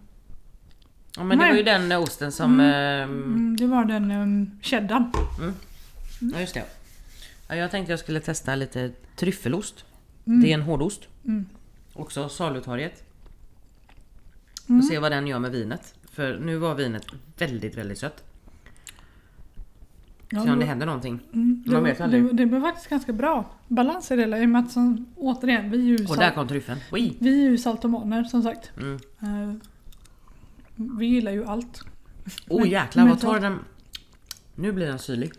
Ja, 1.18 1.24
men 1.24 1.38
det 1.38 1.44
Nej. 1.44 1.52
var 1.52 1.58
ju 1.58 1.64
den 1.64 1.92
eh, 1.92 2.02
osten 2.02 2.32
som... 2.32 2.60
ehm, 2.60 3.10
Mm, 3.12 3.56
det 3.58 3.68
var 3.68 3.86
den 3.86 4.12
um, 4.12 4.60
cheddarn. 4.62 5.12
Ja, 6.34 6.40
just 6.40 6.54
det. 6.54 6.66
Ja, 7.50 7.56
jag 7.56 7.72
tänkte 7.72 7.92
jag 7.92 8.00
skulle 8.00 8.20
testa 8.20 8.56
lite 8.56 8.92
tryffelost. 9.16 9.86
Mm. 10.26 10.42
Det 10.42 10.50
är 10.50 10.54
en 10.54 10.62
hårdost. 10.62 11.08
Mm. 11.26 11.46
Också 11.94 12.30
salutorget. 12.30 13.04
Mm. 14.70 14.80
Och 14.82 14.86
se 14.88 15.00
vad 15.00 15.12
den 15.12 15.28
gör 15.28 15.40
med 15.40 15.52
vinet. 15.52 15.96
För 16.12 16.40
nu 16.40 16.58
var 16.58 16.76
vinet 16.76 17.06
väldigt, 17.38 17.76
väldigt 17.78 17.98
sött. 18.00 18.24
Ja, 20.30 20.44
Se 20.44 20.52
om 20.52 20.60
det- 20.60 20.66
händer 20.66 20.86
någonting. 20.86 21.20
Mm, 21.34 21.64
Man 21.66 21.76
det, 21.84 21.90
vet 21.90 22.02
aldrig. 22.02 22.24
det, 22.24 22.34
det 22.34 22.46
blev 22.46 22.62
faktiskt 22.62 22.90
ganska 22.90 23.14
bra 23.14 23.52
balans 23.68 24.12
i 24.12 24.16
det 24.16 24.22
hela. 24.22 24.40
I 24.40 24.46
och 24.46 24.50
med 24.50 24.62
att 24.66 24.72
som, 24.72 25.06
återigen, 25.16 25.72
vi 25.72 25.78
är 25.78 25.98
ju, 26.00 26.06
Och 26.06 26.18
där 26.18 26.32
kom 26.32 26.48
tryffeln. 26.48 26.80
Oj! 26.92 27.18
vi 27.20 27.46
är 27.46 27.50
ju 27.50 27.58
saltomaner 27.58 28.24
som 28.24 28.44
sagt. 28.44 28.72
Mm. 28.78 29.00
Eh, 29.22 29.54
vi 30.76 31.06
gillar 31.06 31.32
ju 31.32 31.46
allt. 31.46 31.82
Oh 32.48 32.62
Men- 32.62 32.70
jäklar, 32.70 33.08
vad 33.08 33.20
tar 33.20 33.34
ta- 33.34 33.40
den? 33.40 33.60
Nu 34.56 34.72
blir 34.72 34.88
den 34.88 35.00
syrlig. 35.00 35.32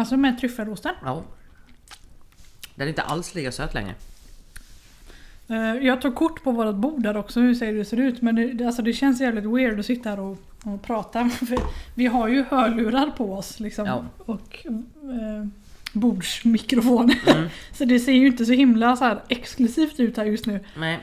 Alltså 0.00 0.16
med 0.16 0.38
tryffelosten. 0.38 0.94
Ja. 1.04 1.22
Den 2.74 2.86
är 2.86 2.88
inte 2.88 3.02
alls 3.02 3.34
lika 3.34 3.52
söt 3.52 3.74
längre. 3.74 3.94
Eh, 5.48 5.56
jag 5.86 6.02
tog 6.02 6.14
kort 6.14 6.42
på 6.42 6.52
vårt 6.52 6.76
bord 6.76 7.02
där 7.02 7.16
också 7.16 7.40
hur 7.40 7.54
ser 7.54 7.72
det 7.72 7.84
ser 7.84 7.96
ut. 7.96 8.22
Men 8.22 8.56
det, 8.56 8.64
alltså 8.66 8.82
det 8.82 8.92
känns 8.92 9.20
jävligt 9.20 9.44
weird 9.44 9.80
att 9.80 9.86
sitta 9.86 10.08
här 10.10 10.20
och, 10.20 10.38
och 10.64 10.82
prata. 10.82 11.28
För 11.28 11.58
vi 11.94 12.06
har 12.06 12.28
ju 12.28 12.42
hörlurar 12.42 13.10
på 13.10 13.34
oss 13.34 13.60
liksom. 13.60 13.86
Ja. 13.86 14.04
Och 14.16 14.66
eh, 14.66 15.46
bordsmikrofon. 15.92 17.10
Mm. 17.26 17.48
så 17.72 17.84
det 17.84 18.00
ser 18.00 18.12
ju 18.12 18.26
inte 18.26 18.46
så 18.46 18.52
himla 18.52 18.96
så 18.96 19.04
här 19.04 19.22
exklusivt 19.28 20.00
ut 20.00 20.16
här 20.16 20.24
just 20.24 20.46
nu. 20.46 20.64
Nej. 20.78 21.00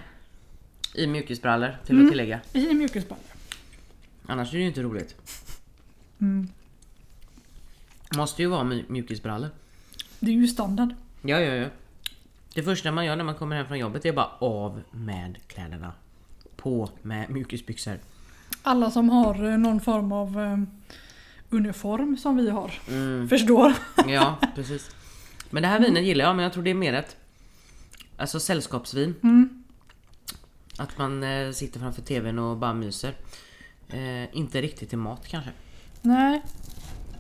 I 0.93 1.07
mjukisbrallor 1.07 1.77
till 1.85 1.95
Mm. 1.95 2.05
att 2.05 2.11
tillägga. 2.11 2.39
I 2.53 2.73
mjukisbrallor. 2.73 3.23
Annars 4.25 4.49
är 4.53 4.57
det 4.57 4.61
ju 4.61 4.67
inte 4.67 4.81
roligt. 4.81 5.15
Mm. 6.21 6.49
Måste 8.15 8.41
ju 8.41 8.47
vara 8.47 8.63
mj- 8.63 8.85
mjukisbrallor. 8.87 9.49
Det 10.19 10.31
är 10.31 10.35
ju 10.35 10.47
standard. 10.47 10.89
Ja, 11.21 11.39
ja, 11.39 11.53
ja. 11.55 11.67
Det 12.53 12.63
första 12.63 12.91
man 12.91 13.05
gör 13.05 13.15
när 13.15 13.23
man 13.23 13.35
kommer 13.35 13.55
hem 13.55 13.67
från 13.67 13.79
jobbet 13.79 14.05
är 14.05 14.11
bara 14.13 14.29
av 14.39 14.81
med 14.91 15.37
kläderna. 15.47 15.91
På 16.55 16.89
med 17.01 17.29
mjukisbyxor. 17.29 17.99
Alla 18.63 18.91
som 18.91 19.09
har 19.09 19.45
eh, 19.51 19.57
någon 19.57 19.81
form 19.81 20.11
av 20.11 20.39
eh, 20.39 20.57
uniform 21.49 22.17
som 22.17 22.37
vi 22.37 22.49
har 22.49 22.73
Mm. 22.87 23.29
förstår. 23.29 23.73
Ja, 24.07 24.37
precis. 24.55 24.91
Men 25.49 25.63
det 25.63 25.69
här 25.69 25.79
vinet 25.79 26.03
gillar 26.03 26.25
jag, 26.25 26.35
men 26.35 26.43
jag 26.43 26.53
tror 26.53 26.63
det 26.63 26.69
är 26.69 26.73
mer 26.75 26.93
ett 26.93 27.15
Alltså 28.17 28.39
sällskapsvin. 28.39 29.15
Mm. 29.23 29.63
Att 30.77 30.97
man 30.97 31.23
eh, 31.23 31.51
sitter 31.51 31.79
framför 31.79 32.01
TVn 32.01 32.39
och 32.39 32.57
bara 32.57 32.73
myser. 32.73 33.13
Eh, 33.89 34.37
inte 34.37 34.61
riktigt 34.61 34.89
till 34.89 34.97
mat 34.97 35.27
kanske. 35.27 35.51
Nej. 36.01 36.41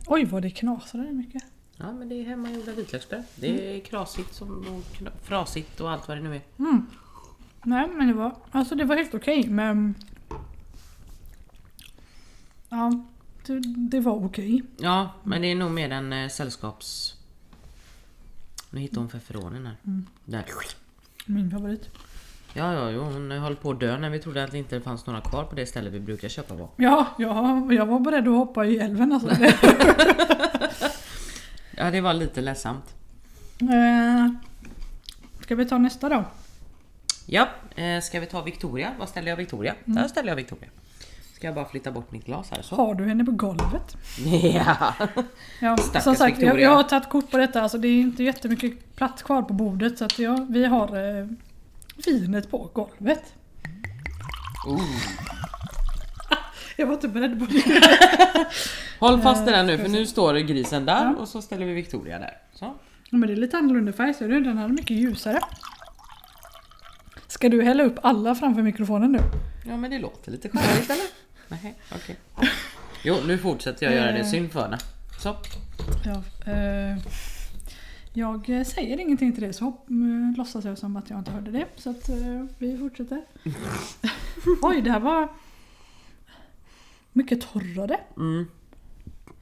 Oj 0.07 0.25
vad 0.25 0.41
det 0.41 0.49
knasar 0.49 0.99
där 0.99 1.11
mycket. 1.11 1.43
Ja, 1.77 1.91
men 1.91 2.09
det 2.09 2.15
är 2.15 2.23
hemmagjorda 2.23 2.71
vitlöksbröd. 2.71 3.23
Det 3.35 3.75
är 3.75 3.79
krasigt 3.79 4.33
som, 4.33 4.65
och 4.67 5.11
frasigt 5.23 5.79
och 5.81 5.91
allt 5.91 6.07
vad 6.07 6.17
det 6.17 6.23
nu 6.23 6.35
är. 6.35 6.41
Mm. 6.59 6.85
Nej 7.63 7.87
men 7.87 8.07
det 8.07 8.13
var, 8.13 8.35
alltså 8.51 8.75
det 8.75 8.85
var 8.85 8.95
helt 8.95 9.13
okej 9.13 9.47
men... 9.49 9.95
Ja, 12.69 13.05
det, 13.45 13.59
det 13.89 13.99
var 13.99 14.25
okej. 14.25 14.63
Ja, 14.77 15.13
men 15.23 15.41
det 15.41 15.51
är 15.51 15.55
nog 15.55 15.71
mer 15.71 15.89
en 15.89 16.13
eh, 16.13 16.29
sällskaps... 16.29 17.13
Nu 18.69 18.79
hittar 18.79 19.01
hon 19.01 19.09
feferonen 19.09 19.65
här. 19.65 19.75
Där. 20.25 20.45
Min 21.25 21.51
favorit. 21.51 21.89
Ja, 22.57 22.73
ja, 22.73 22.89
jo, 22.91 23.01
hon 23.01 23.31
höll 23.31 23.55
på 23.55 23.71
att 23.71 23.79
dö 23.79 23.97
när 23.97 24.09
vi 24.09 24.19
trodde 24.19 24.43
att 24.43 24.51
det 24.51 24.57
inte 24.57 24.81
fanns 24.81 25.05
några 25.05 25.21
kvar 25.21 25.43
på 25.43 25.55
det 25.55 25.65
stället 25.65 25.93
vi 25.93 25.99
brukar 25.99 26.29
köpa 26.29 26.55
på. 26.55 26.69
Ja, 26.75 27.05
ja, 27.17 27.67
jag 27.71 27.85
var 27.85 27.99
beredd 27.99 28.27
att 28.27 28.33
hoppa 28.35 28.65
i 28.65 28.77
älven 28.77 29.13
alltså. 29.13 29.29
Ja, 31.77 31.91
det 31.91 32.01
var 32.01 32.13
lite 32.13 32.41
ledsamt. 32.41 32.95
eh, 33.61 34.31
ska 35.41 35.55
vi 35.55 35.65
ta 35.65 35.77
nästa 35.77 36.09
då? 36.09 36.23
Ja, 37.25 37.47
eh, 37.75 38.01
ska 38.01 38.19
vi 38.19 38.25
ta 38.25 38.41
Victoria? 38.41 38.91
Vad 38.99 39.09
ställer 39.09 39.29
jag 39.29 39.37
Victoria? 39.37 39.75
Där 39.85 40.07
ställer 40.07 40.29
jag 40.29 40.35
Victoria. 40.35 40.69
Ska 41.33 41.47
jag 41.47 41.55
bara 41.55 41.65
flytta 41.65 41.91
bort 41.91 42.11
mitt 42.11 42.25
glas 42.25 42.51
här 42.51 42.61
så. 42.61 42.75
Har 42.75 42.95
du 42.95 43.05
henne 43.05 43.25
på 43.25 43.31
golvet? 43.31 43.97
Ja. 44.43 44.93
Ja, 45.59 45.77
som 45.77 46.15
sagt, 46.15 46.41
jag, 46.41 46.59
jag 46.61 46.75
har 46.75 46.83
tagit 46.83 47.09
kort 47.09 47.31
på 47.31 47.37
detta. 47.37 47.61
Alltså, 47.61 47.77
det 47.77 47.87
är 47.87 47.99
inte 47.99 48.23
jättemycket 48.23 48.95
plats 48.95 49.23
kvar 49.23 49.41
på 49.41 49.53
bordet. 49.53 49.97
Så 49.97 50.05
att 50.05 50.19
ja, 50.19 50.45
vi 50.49 50.65
har 50.65 51.17
eh, 51.19 51.27
vinet 52.05 52.51
på 52.51 52.69
golvet. 52.73 53.33
Oh. 54.67 54.81
Jag 56.75 56.87
var 56.87 56.93
inte 56.93 57.07
beredd 57.07 57.39
på 57.39 57.45
det. 57.45 57.63
Håll 58.99 59.21
fast 59.21 59.47
i 59.47 59.51
den 59.51 59.67
nu 59.67 59.77
för 59.77 59.87
nu 59.89 60.05
står 60.05 60.33
grisen 60.35 60.85
där 60.85 61.05
Ja. 61.05 61.15
och 61.19 61.27
så 61.27 61.41
ställer 61.41 61.65
vi 61.65 61.73
Victoria 61.73 62.19
där. 62.19 62.37
Så. 62.53 62.73
Men 63.09 63.21
det 63.21 63.33
är 63.33 63.35
lite 63.37 63.57
annorlunda 63.57 63.93
färg, 63.93 64.13
ser 64.13 64.27
du? 64.29 64.39
Den 64.41 64.57
här 64.57 64.65
är 64.65 64.69
mycket 64.69 64.97
ljusare. 64.97 65.39
Ska 67.27 67.49
du 67.49 67.63
hälla 67.63 67.83
upp 67.83 67.99
alla 68.03 68.35
framför 68.35 68.61
mikrofonen 68.61 69.11
nu? 69.11 69.19
Ja 69.67 69.77
men 69.77 69.91
det 69.91 69.99
låter 69.99 70.31
lite 70.31 70.49
skärligt 70.49 70.89
eller? 70.89 71.05
Nej, 71.47 71.75
okej. 71.95 72.15
Jo, 73.03 73.17
nu 73.25 73.37
fortsätter 73.37 73.85
jag 73.85 73.95
göra 73.95 74.11
det. 74.11 74.25
Synd 74.25 74.51
för 74.51 74.61
henne. 74.61 74.77
Så. 75.19 75.35
Ja, 76.05 76.51
eh, 76.51 76.97
jag 78.17 78.49
eh, 78.49 78.63
säger 78.63 78.99
ingenting 78.99 79.33
till 79.33 79.43
det 79.43 79.53
så 79.53 79.65
hopp, 79.65 79.89
eh, 79.89 80.37
låtsas 80.37 80.65
jag 80.65 80.77
som 80.77 80.95
att 80.95 81.09
jag 81.09 81.19
inte 81.19 81.31
hörde 81.31 81.51
det. 81.51 81.67
Så 81.75 81.89
att 81.89 82.09
eh, 82.09 82.45
vi 82.57 82.77
fortsätter. 82.77 83.25
Oj, 84.61 84.81
det 84.81 84.91
här 84.91 84.99
var 84.99 85.29
mycket 87.13 87.41
torrare. 87.41 87.99
Mm. 88.17 88.45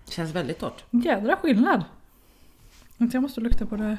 Känns 0.09 0.31
väldigt 0.31 0.59
torrt. 0.59 0.83
Jädra 0.91 1.35
skillnad. 1.35 1.83
Jag 2.97 3.21
måste 3.21 3.41
lukta 3.41 3.65
på 3.65 3.75
det. 3.75 3.97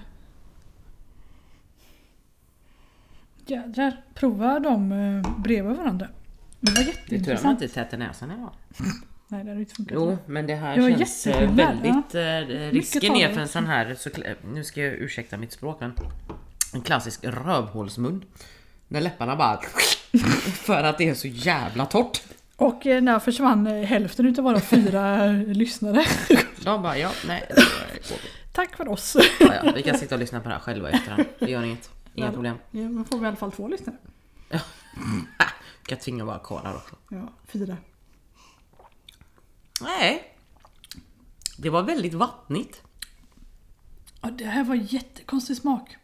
Jädrar, 3.46 4.04
prova 4.14 4.60
dem 4.60 4.88
bredvid 5.38 5.76
varandra. 5.76 6.08
Det 6.60 6.70
var 6.72 6.84
Det 7.08 7.16
är 7.16 7.24
tur 7.24 7.34
att 7.34 7.44
man 7.44 7.54
jätteintressant. 7.54 7.62
inte 7.62 7.80
är 7.80 7.84
tät 7.84 7.92
i 7.94 7.96
näsan 7.96 8.30
idag. 8.38 8.52
Nej, 9.28 9.44
det 9.44 9.50
hade 9.50 9.60
inte 9.60 9.74
funkat. 9.74 9.94
Jo, 9.94 10.18
men 10.26 10.46
det 10.46 10.54
här 10.54 10.76
Det 10.76 10.98
känns 10.98 11.26
eh, 11.26 11.50
väldigt... 11.54 12.14
eh, 12.14 12.70
Risken 12.72 13.16
är 13.16 13.32
för 13.32 13.40
en 13.40 13.48
sån 13.48 13.66
här... 13.66 13.94
Så, 13.94 14.10
nu 14.52 14.64
ska 14.64 14.80
jag 14.82 14.92
ursäkta 14.94 15.36
mitt 15.36 15.52
språk 15.52 15.76
men... 15.80 15.92
En 16.74 16.80
klassisk 16.80 17.24
rövhålsmun. 17.24 18.24
När 18.88 19.00
läpparna 19.00 19.36
bara... 19.36 19.60
för 20.54 20.82
att 20.84 20.98
det 20.98 21.08
är 21.08 21.14
så 21.14 21.28
jävla 21.28 21.86
torrt. 21.86 22.22
Och 22.56 22.86
eh, 22.86 23.02
när 23.02 23.18
försvann 23.18 23.66
hälften 23.66 24.26
utav 24.26 24.44
våra 24.44 24.60
fyra 24.60 25.26
lyssnare. 25.46 26.04
De 26.64 26.82
bara, 26.82 26.98
ja, 26.98 27.10
nej. 27.26 27.48
Tack 28.52 28.76
för 28.76 28.88
oss. 28.88 29.16
Ja, 29.40 29.52
ja, 29.64 29.72
vi 29.74 29.82
kan 29.82 29.98
sitta 29.98 30.14
och 30.14 30.18
lyssna 30.18 30.40
på 30.40 30.48
det 30.48 30.54
här 30.54 30.60
själva 30.62 30.90
efterhand. 30.90 31.24
Det 31.38 31.50
gör 31.50 31.62
inget. 31.62 31.90
Inga 32.14 32.26
Ja. 32.26 32.32
problem. 32.32 32.56
Ja, 32.70 32.80
men 32.88 33.04
får 33.04 33.18
vi 33.18 33.24
i 33.24 33.28
alla 33.28 33.36
fall 33.36 33.52
två 33.52 33.68
lyssnare. 33.68 33.96
Kan 35.86 35.98
tvinga 36.04 36.24
bara 36.24 36.38
karlar 36.38 36.74
också. 36.76 36.94
Ja, 37.10 37.28
fyra. 37.48 37.76
Nej. 39.82 40.22
Det 41.58 41.70
var 41.70 41.82
väldigt 41.82 42.14
vattnigt. 42.14 42.82
Ja, 44.22 44.30
det 44.30 44.44
här 44.44 44.64
var 44.64 44.74
jättekonstig 44.74 45.56
smak. 45.56 45.96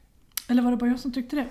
Eller 0.49 0.63
var 0.63 0.71
det 0.71 0.77
bara 0.77 0.91
jag 0.91 1.01
som 1.01 1.13
tyckte 1.13 1.37
det? 1.37 1.47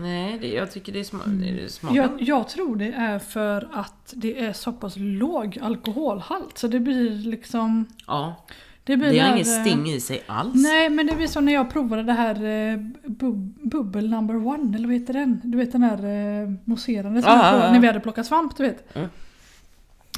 Nej, 0.00 0.38
det, 0.38 0.48
jag 0.48 0.72
tycker 0.72 0.92
det, 0.92 1.04
sma, 1.04 1.26
det 1.26 1.72
smakar... 1.72 1.96
Jag, 1.96 2.22
jag 2.22 2.48
tror 2.48 2.76
det 2.76 2.92
är 2.92 3.18
för 3.18 3.68
att 3.72 4.12
det 4.16 4.44
är 4.44 4.52
så 4.52 4.72
pass 4.72 4.94
låg 4.96 5.58
alkoholhalt. 5.62 6.58
Så 6.58 6.68
det 6.68 6.80
blir 6.80 7.10
liksom... 7.10 7.86
Ja, 8.06 8.44
Det, 8.84 8.96
blir 8.96 9.12
det 9.12 9.18
har 9.18 9.28
där, 9.28 9.36
ingen 9.36 9.58
eh, 9.58 9.62
sting 9.64 9.88
i 9.90 10.00
sig 10.00 10.22
alls. 10.26 10.54
Nej 10.54 10.90
men 10.90 11.06
det 11.06 11.16
blir 11.16 11.26
som 11.26 11.44
när 11.44 11.52
jag 11.52 11.70
provade 11.70 12.02
det 12.02 12.12
här 12.12 12.44
eh, 12.44 12.78
bub, 13.10 13.70
Bubbel 13.70 14.10
number 14.10 14.46
one, 14.46 14.76
eller 14.76 14.88
vad 14.88 14.96
heter 14.96 15.14
den? 15.14 15.40
Du 15.44 15.58
vet 15.58 15.72
den 15.72 15.82
här 15.82 16.04
eh, 16.04 16.50
mousserande 16.64 17.22
som 17.22 17.32
jag 17.32 17.50
provade 17.50 17.72
när 17.72 17.80
vi 17.80 17.86
hade 17.86 18.00
plockat 18.00 18.26
svamp, 18.26 18.56
du 18.56 18.62
vet. 18.62 18.96
Mm. 18.96 19.08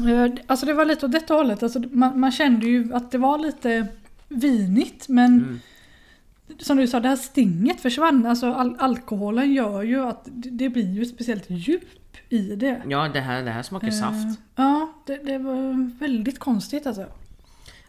Eh, 0.01 0.33
Alltså 0.47 0.67
det 0.67 0.73
var 0.75 0.85
lite 0.85 1.07
åt 1.07 1.13
detta 1.13 1.35
hållet. 1.35 1.63
Alltså, 1.63 1.79
man, 1.93 2.21
man 2.21 2.33
kände 2.33 2.67
ju 2.67 2.95
att 2.95 3.11
det 3.11 3.19
var 3.19 3.39
lite 3.39 3.87
vinigt 4.29 5.09
men 5.09 5.33
Mm. 5.39 5.61
som 6.59 6.77
du 6.77 6.87
sa, 6.87 7.01
det 7.01 7.09
här 7.09 7.17
stinget 7.17 7.81
försvann. 7.81 8.27
Alltså 8.27 8.53
al 8.53 8.77
alkoholen 8.79 9.53
gör 9.53 9.83
ju 9.83 10.03
att 10.05 10.23
det, 10.33 10.69
blir 10.69 10.93
ju 10.93 11.05
speciellt 11.07 11.45
djup 11.51 11.83
i 12.29 12.39
det. 12.57 12.83
Ja, 12.89 13.09
det 13.09 13.21
här, 13.21 13.43
det 13.43 13.51
här 13.51 13.63
smakar 13.63 13.87
Eh, 13.89 13.93
saft. 13.93 14.41
Ja, 14.57 14.93
det, 15.07 15.17
det 15.17 15.39
var 15.39 15.91
väldigt 15.99 16.39
konstigt 16.39 16.87
alltså. 16.87 17.07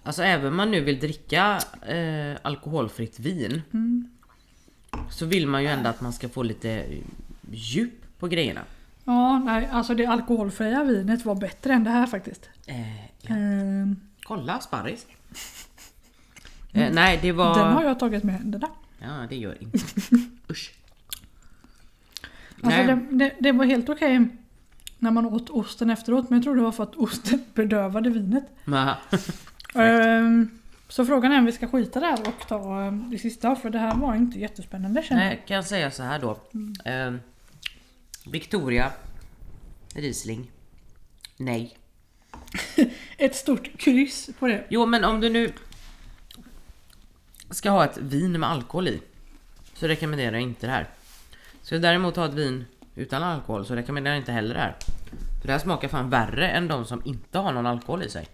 Alltså 0.03 0.23
även 0.23 0.47
om 0.47 0.55
man 0.57 0.71
nu 0.71 0.81
vill 0.81 0.99
dricka 0.99 1.59
eh, 1.87 2.37
alkoholfritt 2.41 3.19
vin 3.19 3.61
Mm. 3.73 4.07
så 5.11 5.25
vill 5.25 5.47
man 5.47 5.63
ju 5.63 5.69
ändå 5.69 5.89
att 5.89 6.01
man 6.01 6.13
ska 6.13 6.29
få 6.29 6.43
lite 6.43 6.85
djup 7.51 8.19
på 8.19 8.27
grejerna. 8.27 8.61
Ja, 9.09 9.39
nej, 9.39 9.69
alltså 9.71 9.95
det 9.95 10.05
alkoholfria 10.05 10.83
vinet 10.83 11.25
var 11.25 11.35
bättre 11.35 11.73
än 11.73 11.83
det 11.83 11.89
här 11.89 12.05
faktiskt. 12.05 12.49
Eh, 12.65 13.05
ja. 13.21 13.35
Eh, 13.35 13.87
Kolla 14.23 14.59
sparris. 14.59 15.07
Eh, 16.73 16.93
nej, 16.93 17.19
det 17.21 17.31
var... 17.31 17.57
Den 17.57 17.73
har 17.73 17.83
jag 17.83 17.99
tagit 17.99 18.23
med 18.23 18.35
händerna. 18.35 18.67
Ja, 18.99 19.25
det 19.29 19.35
gör 19.35 19.63
inte. 19.63 19.77
Usch. 20.49 20.73
Alltså 22.63 22.83
det, 22.83 23.05
det, 23.11 23.35
det 23.39 23.51
var 23.51 23.65
helt 23.65 23.89
okej 23.89 24.27
när 24.97 25.11
man 25.11 25.25
åt 25.25 25.49
osten 25.49 25.89
efteråt 25.89 26.29
men 26.29 26.37
jag 26.39 26.43
tror 26.43 26.55
det 26.55 26.61
var 26.61 26.71
för 26.71 26.83
att 26.83 26.95
osten 26.95 27.43
bedövade 27.53 28.09
vinet. 28.09 28.43
Ehm, 29.75 30.49
så 30.87 31.05
frågan 31.05 31.31
är 31.31 31.37
om 31.39 31.45
vi 31.45 31.51
ska 31.51 31.67
skita 31.67 31.99
där 31.99 32.27
och 32.27 32.47
ta 32.47 32.81
ehm, 32.81 33.09
det 33.11 33.17
sista 33.17 33.55
för 33.55 33.69
det 33.69 33.79
här 33.79 33.95
var 33.95 34.15
inte 34.15 34.39
jättespännande 34.39 35.03
känner 35.03 35.21
jag. 35.21 35.29
nej, 35.29 35.43
kan 35.47 35.55
jag 35.55 35.65
säga 35.65 35.91
så 35.91 36.03
här 36.03 36.19
då. 36.19 36.31
Eh, 36.85 37.13
Victoria 38.25 38.91
Riesling. 39.93 40.51
Nej. 41.37 41.77
Ett 43.17 43.35
stort 43.35 43.77
kryss 43.77 44.29
på 44.39 44.47
det. 44.47 44.65
Jo, 44.69 44.85
men 44.85 45.03
om 45.03 45.21
du 45.21 45.29
nu 45.29 45.53
ska 47.49 47.69
ha 47.69 47.85
ett 47.85 47.97
vin 47.97 48.39
med 48.39 48.49
alkohol 48.49 48.87
i 48.87 49.01
så 49.73 49.87
rekommenderar 49.87 50.31
jag 50.31 50.41
inte 50.41 50.67
det 50.67 50.71
här. 50.71 50.87
Ska 51.61 51.75
du 51.75 51.81
däremot 51.81 52.15
ha 52.15 52.25
ett 52.25 52.33
vin 52.33 52.65
utan 52.95 53.23
alkohol 53.23 53.65
så 53.65 53.75
rekommenderar 53.75 54.15
jag 54.15 54.21
inte 54.21 54.31
heller 54.31 54.53
det 54.53 54.61
här. 54.61 54.75
För 55.41 55.47
det 55.47 55.51
här 55.51 55.59
smakar 55.59 55.87
fan 55.87 56.09
värre 56.09 56.49
än 56.49 56.67
de 56.67 56.85
som 56.85 57.01
inte 57.05 57.39
har 57.39 57.53
någon 57.53 57.65
alkohol 57.65 58.03
i 58.03 58.09
sig. 58.09 58.27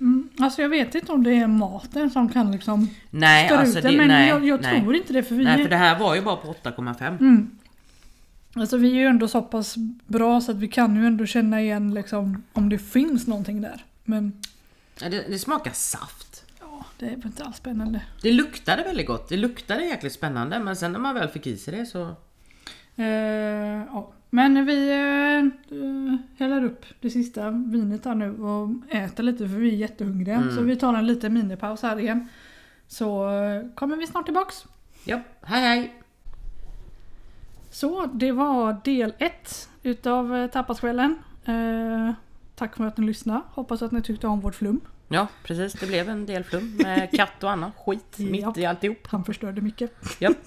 Mm, 0.00 0.28
alltså 0.38 0.62
jag 0.62 0.68
vet 0.68 0.94
inte 0.94 1.12
om 1.12 1.24
det 1.24 1.34
är 1.34 1.46
maten 1.46 2.10
som 2.10 2.28
kan 2.28 2.52
liksom 2.52 2.88
Nej, 3.10 3.48
alltså 3.48 3.78
ut 3.78 3.84
det, 3.84 3.92
men 3.92 4.08
nej, 4.08 4.28
jag, 4.28 4.46
jag 4.46 4.62
nej. 4.62 4.80
tror 4.80 4.96
inte 4.96 5.12
det 5.12 5.22
för 5.22 5.34
vi 5.34 5.44
Nej, 5.44 5.62
för 5.62 5.70
det 5.70 5.76
här 5.76 5.98
var 5.98 6.14
ju 6.14 6.22
bara 6.22 6.36
på 6.36 6.52
8,5. 6.52 7.06
Mm. 7.20 7.58
Alltså 8.56 8.76
vi 8.76 8.90
är 8.90 8.94
ju 8.94 9.06
ändå 9.06 9.28
så 9.28 9.42
pass 9.42 9.74
bra 10.06 10.40
så 10.40 10.50
att 10.52 10.58
vi 10.58 10.68
kan 10.68 10.96
ju 10.96 11.06
ändå 11.06 11.26
känna 11.26 11.60
igen 11.60 11.94
liksom 11.94 12.42
om 12.52 12.68
det 12.68 12.78
finns 12.78 13.26
någonting 13.26 13.60
där. 13.60 13.84
Men 14.04 14.32
Ja, 15.00 15.08
Det, 15.08 15.24
det 15.28 15.38
smakar 15.38 15.70
saft. 15.70 16.44
ja, 16.60 16.84
det 16.98 17.06
var 17.06 17.26
inte 17.26 17.44
alls 17.44 17.56
spännande. 17.56 18.00
Det 18.22 18.32
luktade 18.32 18.82
väldigt 18.82 19.06
gott. 19.06 19.28
Det 19.28 19.36
luktade 19.36 19.84
jäkligt 19.84 20.12
spännande 20.12 20.58
men 20.58 20.76
sen 20.76 20.92
när 20.92 20.98
man 20.98 21.14
väl 21.14 21.28
fick 21.28 21.46
i 21.46 21.56
sig 21.56 21.78
det 21.78 21.86
så... 21.86 22.14
Eh, 22.96 23.06
ja. 23.92 24.12
Men 24.30 24.66
vi 24.66 24.88
eh, 24.90 25.78
eh, 25.78 26.16
häller 26.38 26.64
upp 26.64 26.84
det 27.00 27.10
sista 27.10 27.50
vinet 27.50 28.04
här 28.04 28.14
nu 28.14 28.30
och 28.36 28.94
äter 28.94 29.22
lite 29.22 29.48
för 29.48 29.56
vi 29.56 29.68
är 29.68 29.76
jättehungriga. 29.76 30.36
Mm. 30.36 30.56
Så 30.56 30.62
vi 30.62 30.76
tar 30.76 30.94
en 30.94 31.06
liten 31.06 31.34
minipaus 31.34 31.82
här 31.82 31.98
igen. 31.98 32.28
Så 32.88 33.30
eh, 33.30 33.74
kommer 33.74 33.96
vi 33.96 34.06
snart 34.06 34.24
tillbaks. 34.24 34.64
Ja, 35.04 35.20
hej 35.42 35.60
hej! 35.60 36.02
Så 37.76 38.06
det 38.06 38.32
var 38.32 38.80
del 38.84 39.12
ett 39.18 39.68
utav 39.82 40.36
eh, 40.36 40.50
Tapaskvällen. 40.50 41.18
Eh, 41.44 42.12
tack 42.54 42.76
för 42.76 42.84
att 42.84 42.96
ni 42.96 43.06
lyssnade. 43.06 43.40
Hoppas 43.50 43.82
att 43.82 43.92
ni 43.92 44.02
tyckte 44.02 44.26
om 44.26 44.40
vårt 44.40 44.54
flum. 44.54 44.80
Ja 45.08 45.28
precis, 45.44 45.72
det 45.72 45.86
blev 45.86 46.08
en 46.08 46.26
del 46.26 46.44
flum 46.44 46.76
med 46.76 47.10
katt 47.16 47.44
och 47.44 47.50
annat 47.50 47.72
skit 47.76 48.18
mitt 48.18 48.40
Japp. 48.40 48.58
i 48.58 48.66
alltihop. 48.66 49.06
Han 49.06 49.24
förstörde 49.24 49.60
mycket. 49.60 49.92
Ja. 50.18 50.30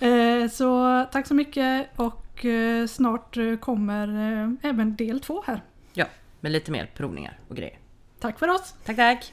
Eh, 0.00 0.48
så 0.48 1.04
tack 1.12 1.26
så 1.26 1.34
mycket 1.34 1.88
och 1.96 2.44
eh, 2.44 2.86
snart 2.86 3.36
eh, 3.36 3.56
kommer 3.56 4.08
eh, 4.08 4.70
även 4.70 4.96
del 4.96 5.20
två 5.20 5.42
här. 5.46 5.62
ja, 5.92 6.06
med 6.40 6.52
lite 6.52 6.70
mer 6.70 6.90
provningar 6.96 7.38
och 7.48 7.56
grejer. 7.56 7.78
Tack 8.20 8.38
för 8.38 8.48
oss! 8.48 8.74
Tack 8.84 8.96
tack! 8.96 9.32